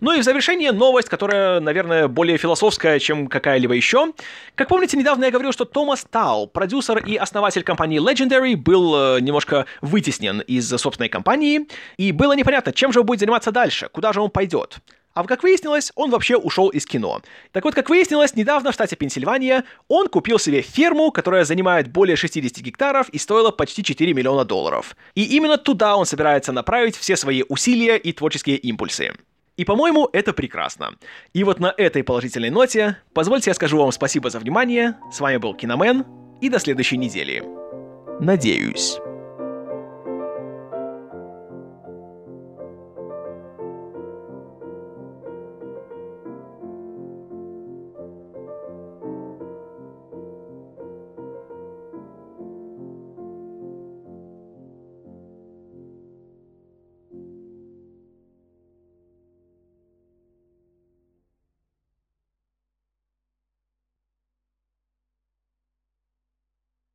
Ну 0.00 0.12
и 0.12 0.20
в 0.20 0.24
завершение 0.24 0.72
новость, 0.72 1.08
которая, 1.08 1.60
наверное, 1.60 2.08
более 2.08 2.38
философская, 2.38 2.98
чем 2.98 3.28
какая-либо 3.28 3.74
еще. 3.74 4.12
Как 4.56 4.68
помните, 4.68 4.96
недавно 4.96 5.26
я 5.26 5.30
говорил, 5.30 5.52
что 5.52 5.64
Томас 5.64 6.04
Тау, 6.10 6.46
продюсер 6.48 6.98
и 6.98 7.16
основатель 7.16 7.62
компании 7.62 8.00
Legendary, 8.00 8.56
был 8.56 9.16
э, 9.16 9.20
немножко 9.20 9.66
вытеснен 9.80 10.40
из 10.40 10.68
собственной 10.68 11.08
компании, 11.08 11.68
и 11.96 12.10
было 12.10 12.32
непонятно, 12.34 12.72
чем 12.72 12.92
же 12.92 13.00
он 13.00 13.06
будет 13.06 13.20
заниматься 13.20 13.52
дальше, 13.52 13.88
куда 13.92 14.12
же 14.12 14.20
он 14.20 14.30
пойдет. 14.30 14.78
А 15.18 15.24
как 15.24 15.42
выяснилось, 15.42 15.90
он 15.96 16.12
вообще 16.12 16.36
ушел 16.36 16.68
из 16.68 16.86
кино. 16.86 17.22
Так 17.50 17.64
вот, 17.64 17.74
как 17.74 17.90
выяснилось, 17.90 18.36
недавно 18.36 18.70
в 18.70 18.74
штате 18.74 18.94
Пенсильвания 18.94 19.64
он 19.88 20.06
купил 20.06 20.38
себе 20.38 20.62
ферму, 20.62 21.10
которая 21.10 21.44
занимает 21.44 21.88
более 21.88 22.14
60 22.14 22.56
гектаров 22.58 23.08
и 23.08 23.18
стоила 23.18 23.50
почти 23.50 23.82
4 23.82 24.14
миллиона 24.14 24.44
долларов. 24.44 24.96
И 25.16 25.24
именно 25.24 25.58
туда 25.58 25.96
он 25.96 26.06
собирается 26.06 26.52
направить 26.52 26.96
все 26.96 27.16
свои 27.16 27.42
усилия 27.48 27.96
и 27.96 28.12
творческие 28.12 28.58
импульсы. 28.58 29.12
И, 29.56 29.64
по-моему, 29.64 30.08
это 30.12 30.32
прекрасно. 30.32 30.94
И 31.32 31.42
вот 31.42 31.58
на 31.58 31.74
этой 31.76 32.04
положительной 32.04 32.50
ноте 32.50 32.98
позвольте 33.12 33.50
я 33.50 33.54
скажу 33.54 33.76
вам 33.76 33.90
спасибо 33.90 34.30
за 34.30 34.38
внимание. 34.38 34.98
С 35.10 35.18
вами 35.18 35.38
был 35.38 35.52
Киномен, 35.52 36.06
и 36.40 36.48
до 36.48 36.60
следующей 36.60 36.96
недели. 36.96 37.42
Надеюсь. 38.20 39.00